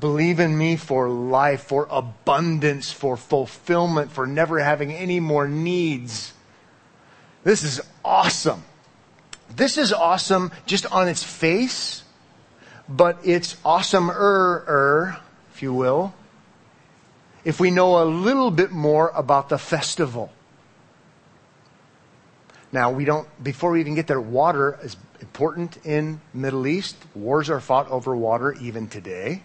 Believe 0.00 0.38
in 0.38 0.56
me 0.56 0.76
for 0.76 1.08
life, 1.08 1.62
for 1.62 1.88
abundance, 1.90 2.92
for 2.92 3.16
fulfillment, 3.16 4.12
for 4.12 4.26
never 4.26 4.58
having 4.60 4.92
any 4.92 5.18
more 5.18 5.48
needs. 5.48 6.32
This 7.42 7.64
is 7.64 7.80
awesome. 8.04 8.62
This 9.50 9.78
is 9.78 9.92
awesome 9.92 10.52
just 10.66 10.86
on 10.92 11.08
its 11.08 11.24
face, 11.24 12.02
but 12.88 13.18
it's 13.24 13.54
awesomer, 13.64 15.18
if 15.52 15.62
you 15.62 15.72
will, 15.72 16.14
if 17.44 17.58
we 17.58 17.70
know 17.70 18.02
a 18.02 18.04
little 18.04 18.50
bit 18.50 18.70
more 18.70 19.10
about 19.14 19.48
the 19.48 19.58
festival. 19.58 20.30
Now, 22.70 22.90
we 22.90 23.06
don't, 23.06 23.26
before 23.42 23.70
we 23.70 23.80
even 23.80 23.94
get 23.94 24.06
there, 24.06 24.20
water 24.20 24.78
is 24.82 24.94
important 25.20 25.78
in 25.84 26.20
Middle 26.32 26.66
East. 26.66 26.96
Wars 27.14 27.50
are 27.50 27.60
fought 27.60 27.88
over 27.90 28.16
water 28.16 28.52
even 28.54 28.88
today. 28.88 29.42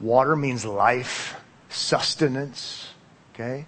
Water 0.00 0.36
means 0.36 0.64
life, 0.64 1.36
sustenance, 1.68 2.88
okay? 3.32 3.66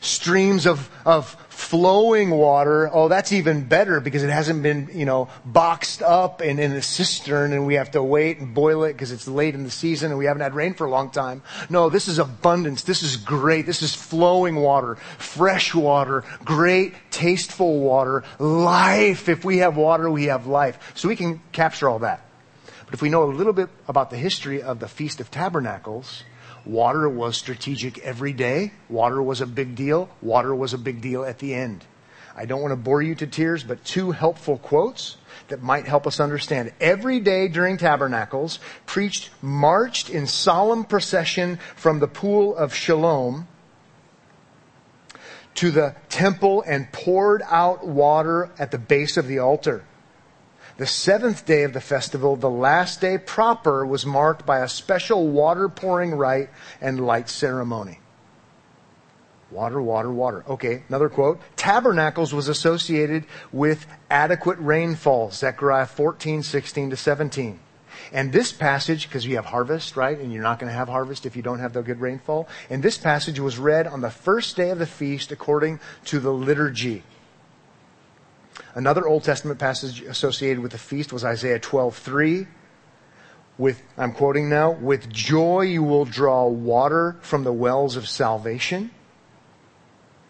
Streams 0.00 0.66
of, 0.66 0.90
of 1.04 1.36
flowing 1.48 2.30
water, 2.30 2.88
oh, 2.94 3.08
that's 3.08 3.32
even 3.32 3.64
better 3.64 4.00
because 4.00 4.22
it 4.22 4.30
hasn't 4.30 4.62
been, 4.62 4.88
you 4.92 5.04
know, 5.04 5.28
boxed 5.44 6.02
up 6.02 6.40
and 6.40 6.60
in 6.60 6.72
a 6.72 6.80
cistern 6.80 7.52
and 7.52 7.66
we 7.66 7.74
have 7.74 7.90
to 7.90 8.02
wait 8.02 8.38
and 8.38 8.54
boil 8.54 8.84
it 8.84 8.92
because 8.92 9.10
it's 9.10 9.26
late 9.26 9.54
in 9.54 9.64
the 9.64 9.70
season 9.70 10.10
and 10.12 10.18
we 10.18 10.24
haven't 10.24 10.40
had 10.40 10.54
rain 10.54 10.72
for 10.72 10.86
a 10.86 10.90
long 10.90 11.10
time. 11.10 11.42
No, 11.68 11.90
this 11.90 12.06
is 12.06 12.20
abundance. 12.20 12.84
This 12.84 13.02
is 13.02 13.16
great. 13.16 13.66
This 13.66 13.82
is 13.82 13.94
flowing 13.94 14.54
water, 14.54 14.94
fresh 15.18 15.74
water, 15.74 16.22
great, 16.44 16.94
tasteful 17.10 17.80
water, 17.80 18.22
life. 18.38 19.28
If 19.28 19.44
we 19.44 19.58
have 19.58 19.76
water, 19.76 20.08
we 20.08 20.26
have 20.26 20.46
life. 20.46 20.92
So 20.94 21.08
we 21.08 21.16
can 21.16 21.42
capture 21.50 21.88
all 21.88 21.98
that. 21.98 22.24
But 22.84 22.94
if 22.94 23.02
we 23.02 23.10
know 23.10 23.24
a 23.24 23.30
little 23.34 23.52
bit 23.52 23.68
about 23.88 24.10
the 24.10 24.16
history 24.16 24.62
of 24.62 24.78
the 24.78 24.88
Feast 24.88 25.20
of 25.20 25.30
Tabernacles, 25.30 26.22
Water 26.68 27.08
was 27.08 27.38
strategic 27.38 27.98
every 28.00 28.34
day. 28.34 28.72
Water 28.90 29.22
was 29.22 29.40
a 29.40 29.46
big 29.46 29.74
deal. 29.74 30.10
Water 30.20 30.54
was 30.54 30.74
a 30.74 30.78
big 30.78 31.00
deal 31.00 31.24
at 31.24 31.38
the 31.38 31.54
end. 31.54 31.86
I 32.36 32.44
don't 32.44 32.60
want 32.60 32.72
to 32.72 32.76
bore 32.76 33.00
you 33.00 33.14
to 33.16 33.26
tears, 33.26 33.64
but 33.64 33.84
two 33.84 34.10
helpful 34.12 34.58
quotes 34.58 35.16
that 35.48 35.62
might 35.62 35.86
help 35.86 36.06
us 36.06 36.20
understand. 36.20 36.72
Every 36.78 37.20
day 37.20 37.48
during 37.48 37.78
tabernacles, 37.78 38.60
preached 38.84 39.30
marched 39.40 40.10
in 40.10 40.26
solemn 40.26 40.84
procession 40.84 41.58
from 41.74 42.00
the 42.00 42.06
pool 42.06 42.54
of 42.54 42.74
Siloam 42.74 43.48
to 45.54 45.70
the 45.70 45.96
temple 46.10 46.62
and 46.66 46.92
poured 46.92 47.42
out 47.46 47.86
water 47.86 48.50
at 48.58 48.70
the 48.70 48.78
base 48.78 49.16
of 49.16 49.26
the 49.26 49.38
altar. 49.38 49.84
The 50.78 50.86
seventh 50.86 51.44
day 51.44 51.64
of 51.64 51.72
the 51.72 51.80
festival, 51.80 52.36
the 52.36 52.48
last 52.48 53.00
day 53.00 53.18
proper, 53.18 53.84
was 53.84 54.06
marked 54.06 54.46
by 54.46 54.60
a 54.60 54.68
special 54.68 55.26
water 55.26 55.68
pouring 55.68 56.14
rite 56.14 56.50
and 56.80 57.04
light 57.04 57.28
ceremony. 57.28 57.98
Water, 59.50 59.82
water, 59.82 60.10
water. 60.10 60.44
Okay, 60.48 60.84
another 60.88 61.08
quote. 61.08 61.40
Tabernacles 61.56 62.32
was 62.32 62.46
associated 62.46 63.24
with 63.50 63.86
adequate 64.08 64.58
rainfall. 64.60 65.32
Zechariah 65.32 65.86
14, 65.86 66.44
16 66.44 66.90
to 66.90 66.96
17. 66.96 67.58
And 68.12 68.32
this 68.32 68.52
passage, 68.52 69.08
because 69.08 69.26
you 69.26 69.34
have 69.34 69.46
harvest, 69.46 69.96
right? 69.96 70.16
And 70.16 70.32
you're 70.32 70.44
not 70.44 70.60
going 70.60 70.70
to 70.70 70.78
have 70.78 70.88
harvest 70.88 71.26
if 71.26 71.34
you 71.34 71.42
don't 71.42 71.58
have 71.58 71.72
the 71.72 71.82
good 71.82 72.00
rainfall. 72.00 72.46
And 72.70 72.84
this 72.84 72.98
passage 72.98 73.40
was 73.40 73.58
read 73.58 73.88
on 73.88 74.00
the 74.00 74.10
first 74.10 74.54
day 74.54 74.70
of 74.70 74.78
the 74.78 74.86
feast 74.86 75.32
according 75.32 75.80
to 76.04 76.20
the 76.20 76.32
liturgy. 76.32 77.02
Another 78.74 79.06
Old 79.06 79.24
Testament 79.24 79.58
passage 79.58 80.00
associated 80.02 80.60
with 80.60 80.72
the 80.72 80.78
feast 80.78 81.12
was 81.12 81.24
Isaiah 81.24 81.58
12:3. 81.58 82.46
With 83.56 83.82
I'm 83.96 84.12
quoting 84.12 84.48
now, 84.48 84.70
with 84.70 85.10
joy 85.10 85.62
you 85.62 85.82
will 85.82 86.04
draw 86.04 86.46
water 86.46 87.16
from 87.20 87.42
the 87.44 87.52
wells 87.52 87.96
of 87.96 88.08
salvation. 88.08 88.92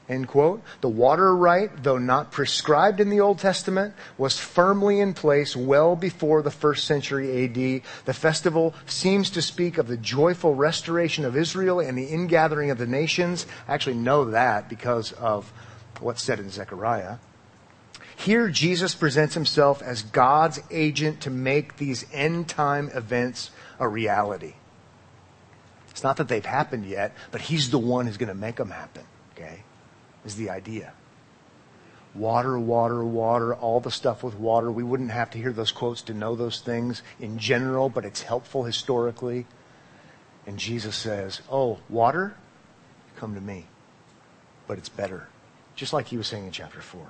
End 0.08 0.26
quote. 0.26 0.62
The 0.80 0.88
water 0.88 1.36
rite, 1.36 1.82
though 1.82 1.98
not 1.98 2.32
prescribed 2.32 2.98
in 2.98 3.10
the 3.10 3.20
Old 3.20 3.38
Testament, 3.38 3.92
was 4.16 4.38
firmly 4.38 5.00
in 5.00 5.12
place 5.12 5.54
well 5.54 5.94
before 5.96 6.40
the 6.40 6.50
first 6.50 6.86
century 6.86 7.44
AD. 7.44 7.82
The 8.06 8.14
festival 8.14 8.74
seems 8.86 9.28
to 9.30 9.42
speak 9.42 9.76
of 9.76 9.86
the 9.86 9.98
joyful 9.98 10.54
restoration 10.54 11.26
of 11.26 11.36
Israel 11.36 11.78
and 11.78 11.98
the 11.98 12.06
ingathering 12.06 12.70
of 12.70 12.78
the 12.78 12.86
nations. 12.86 13.46
I 13.68 13.74
actually 13.74 13.96
know 13.96 14.30
that 14.30 14.70
because 14.70 15.12
of 15.12 15.52
what's 16.00 16.22
said 16.22 16.40
in 16.40 16.48
Zechariah. 16.48 17.16
Here, 18.18 18.48
Jesus 18.48 18.96
presents 18.96 19.34
himself 19.34 19.80
as 19.80 20.02
God's 20.02 20.60
agent 20.72 21.20
to 21.20 21.30
make 21.30 21.76
these 21.76 22.04
end 22.12 22.48
time 22.48 22.90
events 22.92 23.52
a 23.78 23.86
reality. 23.86 24.54
It's 25.90 26.02
not 26.02 26.16
that 26.16 26.26
they've 26.26 26.44
happened 26.44 26.84
yet, 26.84 27.14
but 27.30 27.42
he's 27.42 27.70
the 27.70 27.78
one 27.78 28.06
who's 28.06 28.16
going 28.16 28.28
to 28.28 28.34
make 28.34 28.56
them 28.56 28.70
happen. 28.70 29.04
Okay? 29.34 29.62
is 30.24 30.34
the 30.34 30.50
idea. 30.50 30.92
Water, 32.12 32.58
water, 32.58 33.04
water, 33.04 33.54
all 33.54 33.78
the 33.78 33.90
stuff 33.92 34.24
with 34.24 34.34
water. 34.34 34.72
We 34.72 34.82
wouldn't 34.82 35.12
have 35.12 35.30
to 35.30 35.38
hear 35.38 35.52
those 35.52 35.70
quotes 35.70 36.02
to 36.02 36.14
know 36.14 36.34
those 36.34 36.60
things 36.60 37.02
in 37.20 37.38
general, 37.38 37.88
but 37.88 38.04
it's 38.04 38.22
helpful 38.22 38.64
historically. 38.64 39.46
And 40.44 40.58
Jesus 40.58 40.96
says, 40.96 41.40
Oh, 41.50 41.78
water? 41.88 42.36
Come 43.14 43.36
to 43.36 43.40
me. 43.40 43.66
But 44.66 44.78
it's 44.78 44.88
better. 44.88 45.28
Just 45.76 45.92
like 45.92 46.08
he 46.08 46.16
was 46.16 46.26
saying 46.26 46.46
in 46.46 46.50
chapter 46.50 46.80
4. 46.80 47.06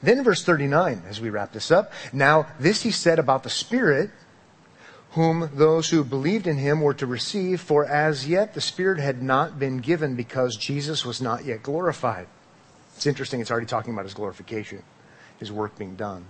Then 0.00 0.22
verse 0.22 0.44
39, 0.44 1.02
as 1.08 1.20
we 1.20 1.30
wrap 1.30 1.52
this 1.52 1.70
up, 1.70 1.92
now 2.12 2.46
this 2.58 2.82
he 2.82 2.90
said 2.90 3.18
about 3.18 3.42
the 3.42 3.50
Spirit, 3.50 4.10
whom 5.12 5.50
those 5.54 5.90
who 5.90 6.04
believed 6.04 6.46
in 6.46 6.56
him 6.56 6.80
were 6.80 6.94
to 6.94 7.06
receive, 7.06 7.60
for 7.60 7.84
as 7.84 8.26
yet 8.26 8.54
the 8.54 8.60
Spirit 8.60 8.98
had 8.98 9.22
not 9.22 9.58
been 9.58 9.78
given 9.78 10.14
because 10.14 10.56
Jesus 10.56 11.04
was 11.04 11.20
not 11.20 11.44
yet 11.44 11.62
glorified. 11.62 12.26
It's 12.96 13.06
interesting, 13.06 13.40
it's 13.40 13.50
already 13.50 13.66
talking 13.66 13.92
about 13.92 14.04
his 14.04 14.14
glorification, 14.14 14.82
his 15.38 15.52
work 15.52 15.76
being 15.76 15.96
done. 15.96 16.26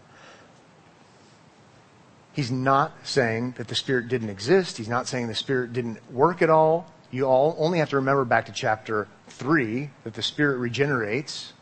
He's 2.33 2.51
not 2.51 2.93
saying 3.05 3.55
that 3.59 3.69
the 3.69 3.75
Spirit 3.75 4.09
didn't 4.09 4.31
exist. 4.31 4.79
He's 4.79 4.89
not 4.89 5.07
saying 5.07 5.29
the 5.29 5.35
Spirit 5.35 5.73
didn't 5.73 5.99
work 6.11 6.41
at 6.41 6.49
all. 6.49 6.91
You 7.11 7.25
all 7.25 7.55
only 7.59 7.79
have 7.79 7.91
to 7.91 7.97
remember 7.97 8.25
back 8.25 8.47
to 8.47 8.53
chapter 8.53 9.07
3 9.29 9.91
that 10.05 10.15
the 10.15 10.23
Spirit 10.23 10.57
regenerates 10.57 11.53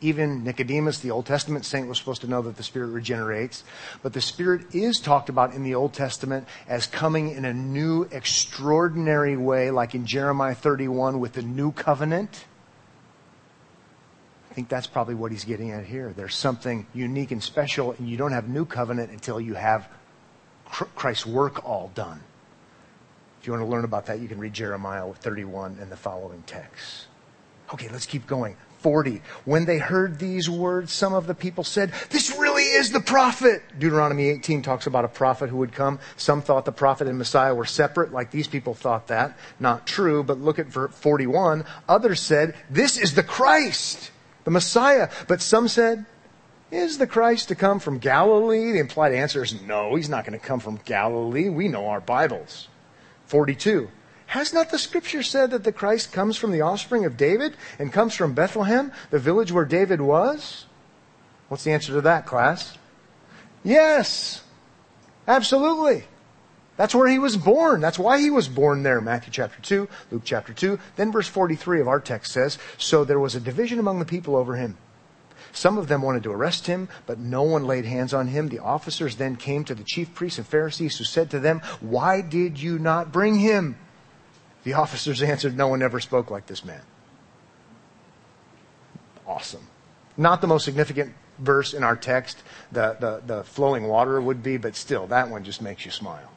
even 0.00 0.44
Nicodemus, 0.44 0.98
the 0.98 1.10
Old 1.10 1.26
Testament 1.26 1.64
saint, 1.64 1.88
was 1.88 1.98
supposed 1.98 2.20
to 2.22 2.26
know 2.26 2.42
that 2.42 2.56
the 2.56 2.62
Spirit 2.62 2.88
regenerates. 2.88 3.64
But 4.02 4.12
the 4.12 4.20
Spirit 4.20 4.74
is 4.74 4.98
talked 4.98 5.28
about 5.28 5.54
in 5.54 5.62
the 5.62 5.74
Old 5.74 5.92
Testament 5.92 6.46
as 6.68 6.86
coming 6.86 7.30
in 7.30 7.44
a 7.44 7.54
new, 7.54 8.02
extraordinary 8.10 9.36
way, 9.36 9.70
like 9.70 9.94
in 9.94 10.06
Jeremiah 10.06 10.54
31 10.54 11.20
with 11.20 11.32
the 11.32 11.42
new 11.42 11.72
covenant. 11.72 12.44
I 14.50 14.54
think 14.54 14.68
that's 14.68 14.86
probably 14.86 15.14
what 15.14 15.32
he's 15.32 15.44
getting 15.44 15.72
at 15.72 15.84
here. 15.84 16.12
There's 16.16 16.36
something 16.36 16.86
unique 16.94 17.32
and 17.32 17.42
special, 17.42 17.92
and 17.92 18.08
you 18.08 18.16
don't 18.16 18.32
have 18.32 18.48
new 18.48 18.64
covenant 18.64 19.10
until 19.10 19.40
you 19.40 19.54
have 19.54 19.88
Christ's 20.66 21.26
work 21.26 21.64
all 21.68 21.90
done. 21.94 22.20
If 23.40 23.48
you 23.48 23.52
want 23.52 23.64
to 23.64 23.70
learn 23.70 23.84
about 23.84 24.06
that, 24.06 24.20
you 24.20 24.28
can 24.28 24.38
read 24.38 24.52
Jeremiah 24.52 25.12
31 25.12 25.78
and 25.80 25.90
the 25.90 25.96
following 25.96 26.42
texts. 26.46 27.06
Okay, 27.72 27.88
let's 27.88 28.06
keep 28.06 28.26
going. 28.26 28.56
40. 28.84 29.22
When 29.46 29.64
they 29.64 29.78
heard 29.78 30.18
these 30.18 30.50
words, 30.50 30.92
some 30.92 31.14
of 31.14 31.26
the 31.26 31.34
people 31.34 31.64
said, 31.64 31.90
This 32.10 32.36
really 32.38 32.64
is 32.64 32.92
the 32.92 33.00
prophet. 33.00 33.62
Deuteronomy 33.78 34.28
18 34.28 34.60
talks 34.60 34.86
about 34.86 35.06
a 35.06 35.08
prophet 35.08 35.48
who 35.48 35.56
would 35.56 35.72
come. 35.72 35.98
Some 36.18 36.42
thought 36.42 36.66
the 36.66 36.70
prophet 36.70 37.08
and 37.08 37.16
Messiah 37.16 37.54
were 37.54 37.64
separate, 37.64 38.12
like 38.12 38.30
these 38.30 38.46
people 38.46 38.74
thought 38.74 39.06
that. 39.06 39.38
Not 39.58 39.86
true, 39.86 40.22
but 40.22 40.38
look 40.38 40.58
at 40.58 40.66
verse 40.66 40.92
41. 40.96 41.64
Others 41.88 42.20
said, 42.20 42.54
This 42.68 42.98
is 42.98 43.14
the 43.14 43.22
Christ, 43.22 44.10
the 44.44 44.50
Messiah. 44.50 45.08
But 45.28 45.40
some 45.40 45.66
said, 45.66 46.04
Is 46.70 46.98
the 46.98 47.06
Christ 47.06 47.48
to 47.48 47.54
come 47.54 47.80
from 47.80 47.96
Galilee? 47.96 48.72
The 48.72 48.80
implied 48.80 49.14
answer 49.14 49.42
is 49.42 49.62
no, 49.62 49.94
he's 49.94 50.10
not 50.10 50.26
going 50.26 50.38
to 50.38 50.46
come 50.46 50.60
from 50.60 50.78
Galilee. 50.84 51.48
We 51.48 51.68
know 51.68 51.86
our 51.86 52.02
Bibles. 52.02 52.68
42. 53.28 53.88
Has 54.34 54.52
not 54.52 54.72
the 54.72 54.80
scripture 54.80 55.22
said 55.22 55.52
that 55.52 55.62
the 55.62 55.70
Christ 55.70 56.10
comes 56.10 56.36
from 56.36 56.50
the 56.50 56.62
offspring 56.62 57.04
of 57.04 57.16
David 57.16 57.56
and 57.78 57.92
comes 57.92 58.16
from 58.16 58.34
Bethlehem, 58.34 58.90
the 59.10 59.20
village 59.20 59.52
where 59.52 59.64
David 59.64 60.00
was? 60.00 60.66
What's 61.46 61.62
the 61.62 61.70
answer 61.70 61.92
to 61.92 62.00
that, 62.00 62.26
class? 62.26 62.76
Yes. 63.62 64.42
Absolutely. 65.28 66.02
That's 66.76 66.96
where 66.96 67.06
he 67.06 67.20
was 67.20 67.36
born. 67.36 67.80
That's 67.80 67.96
why 67.96 68.18
he 68.18 68.28
was 68.28 68.48
born 68.48 68.82
there. 68.82 69.00
Matthew 69.00 69.32
chapter 69.32 69.62
2, 69.62 69.88
Luke 70.10 70.22
chapter 70.24 70.52
2. 70.52 70.80
Then 70.96 71.12
verse 71.12 71.28
43 71.28 71.80
of 71.80 71.86
our 71.86 72.00
text 72.00 72.32
says, 72.32 72.58
So 72.76 73.04
there 73.04 73.20
was 73.20 73.36
a 73.36 73.40
division 73.40 73.78
among 73.78 74.00
the 74.00 74.04
people 74.04 74.34
over 74.34 74.56
him. 74.56 74.76
Some 75.52 75.78
of 75.78 75.86
them 75.86 76.02
wanted 76.02 76.24
to 76.24 76.32
arrest 76.32 76.66
him, 76.66 76.88
but 77.06 77.20
no 77.20 77.44
one 77.44 77.68
laid 77.68 77.84
hands 77.84 78.12
on 78.12 78.26
him. 78.26 78.48
The 78.48 78.58
officers 78.58 79.14
then 79.14 79.36
came 79.36 79.62
to 79.62 79.76
the 79.76 79.84
chief 79.84 80.12
priests 80.12 80.38
and 80.38 80.46
Pharisees 80.48 80.98
who 80.98 81.04
said 81.04 81.30
to 81.30 81.38
them, 81.38 81.60
Why 81.80 82.20
did 82.20 82.60
you 82.60 82.80
not 82.80 83.12
bring 83.12 83.38
him? 83.38 83.76
The 84.64 84.74
officers 84.74 85.22
answered, 85.22 85.56
No 85.56 85.68
one 85.68 85.82
ever 85.82 86.00
spoke 86.00 86.30
like 86.30 86.46
this 86.46 86.64
man. 86.64 86.82
Awesome. 89.26 89.66
Not 90.16 90.40
the 90.40 90.46
most 90.46 90.64
significant 90.64 91.14
verse 91.38 91.74
in 91.74 91.82
our 91.82 91.96
text, 91.96 92.42
the, 92.72 92.96
the, 93.00 93.22
the 93.26 93.44
flowing 93.44 93.84
water 93.88 94.20
would 94.20 94.42
be, 94.42 94.56
but 94.56 94.76
still, 94.76 95.06
that 95.08 95.28
one 95.28 95.44
just 95.44 95.60
makes 95.60 95.84
you 95.84 95.90
smile. 95.90 96.30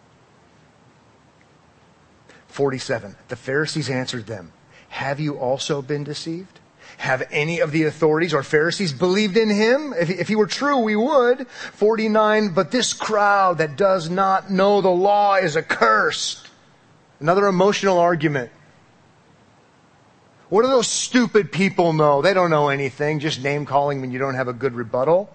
47. 2.47 3.15
The 3.27 3.35
Pharisees 3.35 3.89
answered 3.89 4.25
them, 4.25 4.51
Have 4.89 5.19
you 5.19 5.37
also 5.37 5.81
been 5.81 6.03
deceived? 6.03 6.59
Have 6.97 7.27
any 7.29 7.59
of 7.59 7.71
the 7.71 7.83
authorities 7.83 8.33
or 8.33 8.41
Pharisees 8.41 8.91
believed 8.91 9.37
in 9.37 9.49
him? 9.49 9.93
If, 9.93 10.09
if 10.09 10.27
he 10.27 10.35
were 10.35 10.47
true, 10.47 10.77
we 10.79 10.95
would. 10.95 11.47
49. 11.47 12.49
But 12.49 12.71
this 12.71 12.93
crowd 12.93 13.59
that 13.59 13.75
does 13.75 14.09
not 14.09 14.49
know 14.49 14.81
the 14.81 14.89
law 14.89 15.35
is 15.35 15.55
accursed. 15.55 16.46
Another 17.19 17.47
emotional 17.47 17.97
argument. 17.97 18.51
What 20.49 20.61
do 20.61 20.69
those 20.69 20.87
stupid 20.87 21.51
people 21.51 21.93
know? 21.93 22.21
They 22.21 22.33
don't 22.33 22.49
know 22.49 22.69
anything, 22.69 23.19
just 23.19 23.41
name 23.41 23.65
calling 23.65 24.01
when 24.01 24.11
you 24.11 24.19
don't 24.19 24.35
have 24.35 24.47
a 24.47 24.53
good 24.53 24.75
rebuttal. 24.75 25.29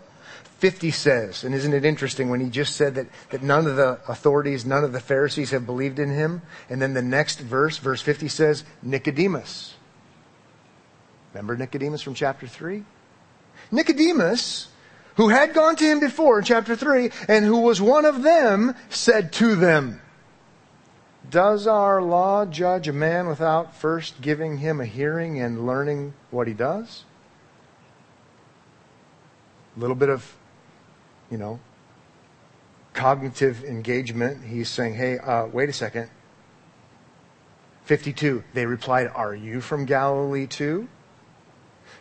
50 0.58 0.92
says, 0.92 1.42
and 1.42 1.56
isn't 1.56 1.74
it 1.74 1.84
interesting 1.84 2.30
when 2.30 2.38
he 2.38 2.48
just 2.48 2.76
said 2.76 2.94
that, 2.94 3.08
that 3.30 3.42
none 3.42 3.66
of 3.66 3.74
the 3.74 3.98
authorities, 4.06 4.64
none 4.64 4.84
of 4.84 4.92
the 4.92 5.00
Pharisees 5.00 5.50
have 5.50 5.66
believed 5.66 5.98
in 5.98 6.08
him? 6.08 6.40
And 6.70 6.80
then 6.80 6.94
the 6.94 7.02
next 7.02 7.40
verse, 7.40 7.78
verse 7.78 8.00
50 8.00 8.28
says, 8.28 8.62
Nicodemus. 8.80 9.74
Remember 11.34 11.56
Nicodemus 11.56 12.02
from 12.02 12.14
chapter 12.14 12.46
3? 12.46 12.84
Nicodemus, 13.72 14.68
who 15.16 15.30
had 15.30 15.52
gone 15.54 15.74
to 15.76 15.84
him 15.84 15.98
before 15.98 16.38
in 16.38 16.44
chapter 16.44 16.76
3, 16.76 17.10
and 17.26 17.44
who 17.44 17.62
was 17.62 17.80
one 17.80 18.04
of 18.04 18.22
them, 18.22 18.76
said 18.88 19.32
to 19.32 19.56
them, 19.56 20.00
does 21.32 21.66
our 21.66 22.02
law 22.02 22.44
judge 22.44 22.86
a 22.86 22.92
man 22.92 23.26
without 23.26 23.74
first 23.74 24.20
giving 24.20 24.58
him 24.58 24.80
a 24.80 24.84
hearing 24.84 25.40
and 25.40 25.66
learning 25.66 26.12
what 26.30 26.46
he 26.46 26.52
does? 26.52 27.04
A 29.74 29.80
little 29.80 29.96
bit 29.96 30.10
of, 30.10 30.36
you 31.30 31.38
know, 31.38 31.58
cognitive 32.92 33.64
engagement. 33.64 34.44
He's 34.44 34.68
saying, 34.68 34.94
hey, 34.94 35.18
uh, 35.18 35.46
wait 35.46 35.70
a 35.70 35.72
second. 35.72 36.10
52. 37.84 38.44
They 38.52 38.66
replied, 38.66 39.08
Are 39.08 39.34
you 39.34 39.62
from 39.62 39.86
Galilee 39.86 40.46
too? 40.46 40.86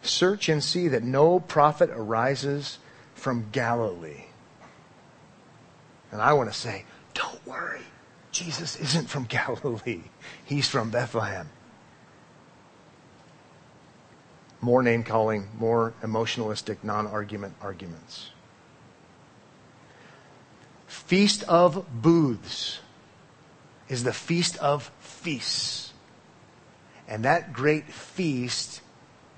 Search 0.02 0.50
and 0.50 0.62
see 0.62 0.90
that 0.90 1.04
no 1.04 1.40
prophet 1.40 1.90
arises 1.90 2.80
from 3.16 3.48
Galilee. 3.54 4.26
And 6.12 6.22
I 6.22 6.34
want 6.34 6.52
to 6.52 6.58
say, 6.58 6.84
don't 7.14 7.48
worry. 7.48 7.82
Jesus 8.32 8.76
isn't 8.78 9.10
from 9.10 9.26
Galilee. 9.26 10.04
He's 10.46 10.68
from 10.68 10.90
Bethlehem. 10.90 11.50
More 14.62 14.84
name 14.84 15.04
calling, 15.04 15.50
more 15.58 15.94
emotionalistic, 16.04 16.84
non 16.84 17.08
argument 17.08 17.56
arguments. 17.62 18.30
Feast 20.88 21.44
of 21.44 21.86
Booths 22.02 22.80
is 23.90 24.04
the 24.04 24.14
feast 24.14 24.58
of 24.58 24.92
feasts. 25.00 25.94
And 27.08 27.26
that 27.26 27.52
great 27.52 27.92
feast 27.92 28.82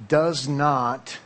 does 0.08 0.48
not 0.48 1.18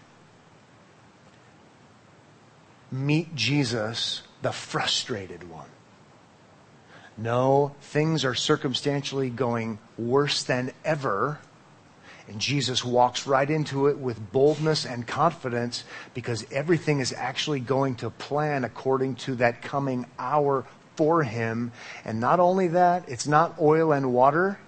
meet 2.92 3.36
Jesus, 3.36 4.22
the 4.42 4.52
frustrated 4.52 5.50
one. 5.50 5.68
No, 7.18 7.76
things 7.82 8.24
are 8.24 8.36
circumstantially 8.36 9.30
going 9.30 9.80
worse 9.98 10.44
than 10.44 10.72
ever. 10.86 11.40
And 12.28 12.40
Jesus 12.40 12.84
walks 12.84 13.26
right 13.26 13.50
into 13.50 13.88
it 13.88 13.98
with 13.98 14.32
boldness 14.32 14.86
and 14.86 15.08
confidence 15.08 15.84
because 16.14 16.46
everything 16.52 17.00
is 17.00 17.14
actually 17.14 17.62
going 17.62 17.96
to 17.96 18.10
plan 18.10 18.64
according 18.64 19.16
to 19.16 19.36
that 19.36 19.62
coming 19.62 20.06
hour 20.20 20.66
for 20.96 21.24
him. 21.24 21.72
And 22.06 22.20
not 22.20 22.40
only 22.40 22.68
that, 22.70 23.08
it's 23.08 23.28
not 23.28 23.60
oil 23.60 23.94
and 23.94 24.14
water. 24.14 24.60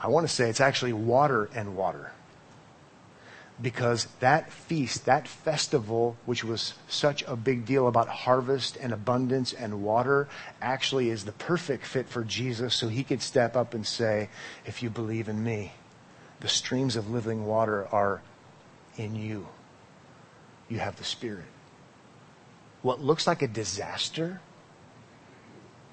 I 0.00 0.08
want 0.08 0.26
to 0.26 0.32
say 0.32 0.48
it's 0.48 0.60
actually 0.60 0.94
water 0.94 1.48
and 1.54 1.76
water 1.76 2.12
because 3.62 4.08
that 4.18 4.52
feast, 4.52 5.04
that 5.06 5.28
festival, 5.28 6.16
which 6.26 6.42
was 6.42 6.74
such 6.88 7.22
a 7.28 7.36
big 7.36 7.64
deal 7.64 7.86
about 7.86 8.08
harvest 8.08 8.76
and 8.76 8.92
abundance 8.92 9.52
and 9.52 9.84
water, 9.84 10.28
actually 10.60 11.10
is 11.10 11.24
the 11.24 11.32
perfect 11.32 11.86
fit 11.86 12.08
for 12.08 12.24
Jesus 12.24 12.74
so 12.74 12.88
he 12.88 13.04
could 13.04 13.22
step 13.22 13.56
up 13.56 13.72
and 13.72 13.86
say, 13.86 14.28
If 14.66 14.82
you 14.82 14.90
believe 14.90 15.28
in 15.28 15.44
me, 15.44 15.72
the 16.40 16.48
streams 16.48 16.96
of 16.96 17.08
living 17.08 17.46
water 17.46 17.86
are 17.92 18.20
in 18.96 19.14
you. 19.14 19.46
You 20.68 20.80
have 20.80 20.96
the 20.96 21.04
Spirit. 21.04 21.46
What 22.82 23.00
looks 23.00 23.28
like 23.28 23.42
a 23.42 23.48
disaster 23.48 24.40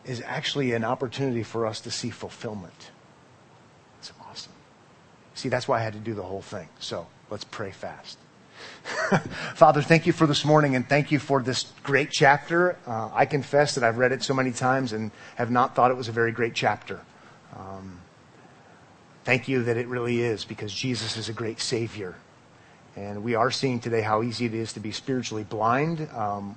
is 0.05 0.23
actually 0.25 0.73
an 0.73 0.83
opportunity 0.83 1.43
for 1.43 1.67
us 1.67 1.81
to 1.81 1.91
see 1.91 2.09
fulfillment. 2.09 2.89
It's 3.99 4.11
awesome. 4.27 4.53
See, 5.35 5.49
that's 5.49 5.67
why 5.67 5.79
I 5.79 5.83
had 5.83 5.93
to 5.93 5.99
do 5.99 6.15
the 6.15 6.23
whole 6.23 6.41
thing. 6.41 6.67
So, 6.79 7.05
Let's 7.29 7.43
pray 7.43 7.71
fast. 7.71 8.17
Father, 9.55 9.81
thank 9.81 10.07
you 10.07 10.13
for 10.13 10.25
this 10.25 10.43
morning 10.43 10.75
and 10.75 10.87
thank 10.87 11.11
you 11.11 11.19
for 11.19 11.41
this 11.41 11.71
great 11.83 12.09
chapter. 12.09 12.75
Uh, 12.87 13.09
I 13.13 13.25
confess 13.25 13.75
that 13.75 13.83
I've 13.83 13.97
read 13.97 14.11
it 14.11 14.23
so 14.23 14.33
many 14.33 14.51
times 14.51 14.93
and 14.93 15.11
have 15.35 15.51
not 15.51 15.75
thought 15.75 15.91
it 15.91 15.97
was 15.97 16.07
a 16.07 16.11
very 16.11 16.31
great 16.31 16.55
chapter. 16.55 16.99
Um, 17.55 18.01
thank 19.25 19.47
you 19.47 19.63
that 19.63 19.77
it 19.77 19.87
really 19.87 20.21
is 20.21 20.43
because 20.43 20.73
Jesus 20.73 21.17
is 21.17 21.29
a 21.29 21.33
great 21.33 21.59
Savior. 21.59 22.15
And 22.95 23.23
we 23.23 23.35
are 23.35 23.51
seeing 23.51 23.79
today 23.79 24.01
how 24.01 24.23
easy 24.23 24.45
it 24.45 24.53
is 24.55 24.73
to 24.73 24.79
be 24.79 24.91
spiritually 24.91 25.43
blind. 25.43 26.09
Um, 26.15 26.55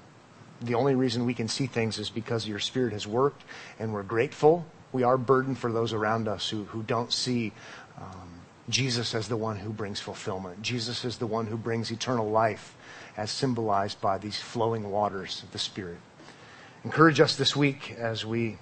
the 0.63 0.75
only 0.75 0.95
reason 0.95 1.27
we 1.27 1.35
can 1.35 1.49
see 1.49 1.67
things 1.67 1.99
is 1.99 2.09
because 2.09 2.49
your 2.49 2.59
Spirit 2.59 2.95
has 2.95 3.07
worked, 3.07 3.43
and 3.79 3.93
we're 3.93 4.03
grateful. 4.03 4.65
We 4.93 5.03
are 5.03 5.19
burdened 5.19 5.59
for 5.59 5.71
those 5.71 5.93
around 5.93 6.29
us 6.29 6.49
who, 6.49 6.65
who 6.65 6.83
don't 6.83 7.13
see 7.13 7.53
um, 7.99 8.32
Jesus 8.69 9.15
as 9.15 9.29
the 9.29 9.37
one 9.37 9.57
who 9.57 9.71
brings 9.71 10.01
fulfillment. 10.01 10.63
Jesus 10.63 11.05
is 11.05 11.19
the 11.19 11.27
one 11.27 11.47
who 11.47 11.57
brings 11.57 11.91
eternal 11.91 12.31
life, 12.31 12.77
as 13.17 13.31
symbolized 13.31 14.01
by 14.01 14.19
these 14.19 14.41
flowing 14.41 14.91
waters 14.91 15.43
of 15.43 15.53
the 15.53 15.59
Spirit. 15.59 15.99
Encourage 16.85 17.21
us 17.21 17.37
this 17.37 17.57
week 17.57 17.93
as 17.99 18.25
we 18.25 18.59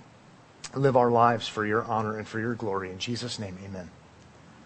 live 0.75 0.97
our 0.97 1.11
lives 1.11 1.49
for 1.49 1.67
your 1.67 1.85
honor 1.85 2.19
and 2.19 2.27
for 2.27 2.39
your 2.39 2.55
glory. 2.55 2.91
In 2.91 2.99
Jesus' 2.99 3.39
name, 3.39 3.59
amen. 3.65 3.91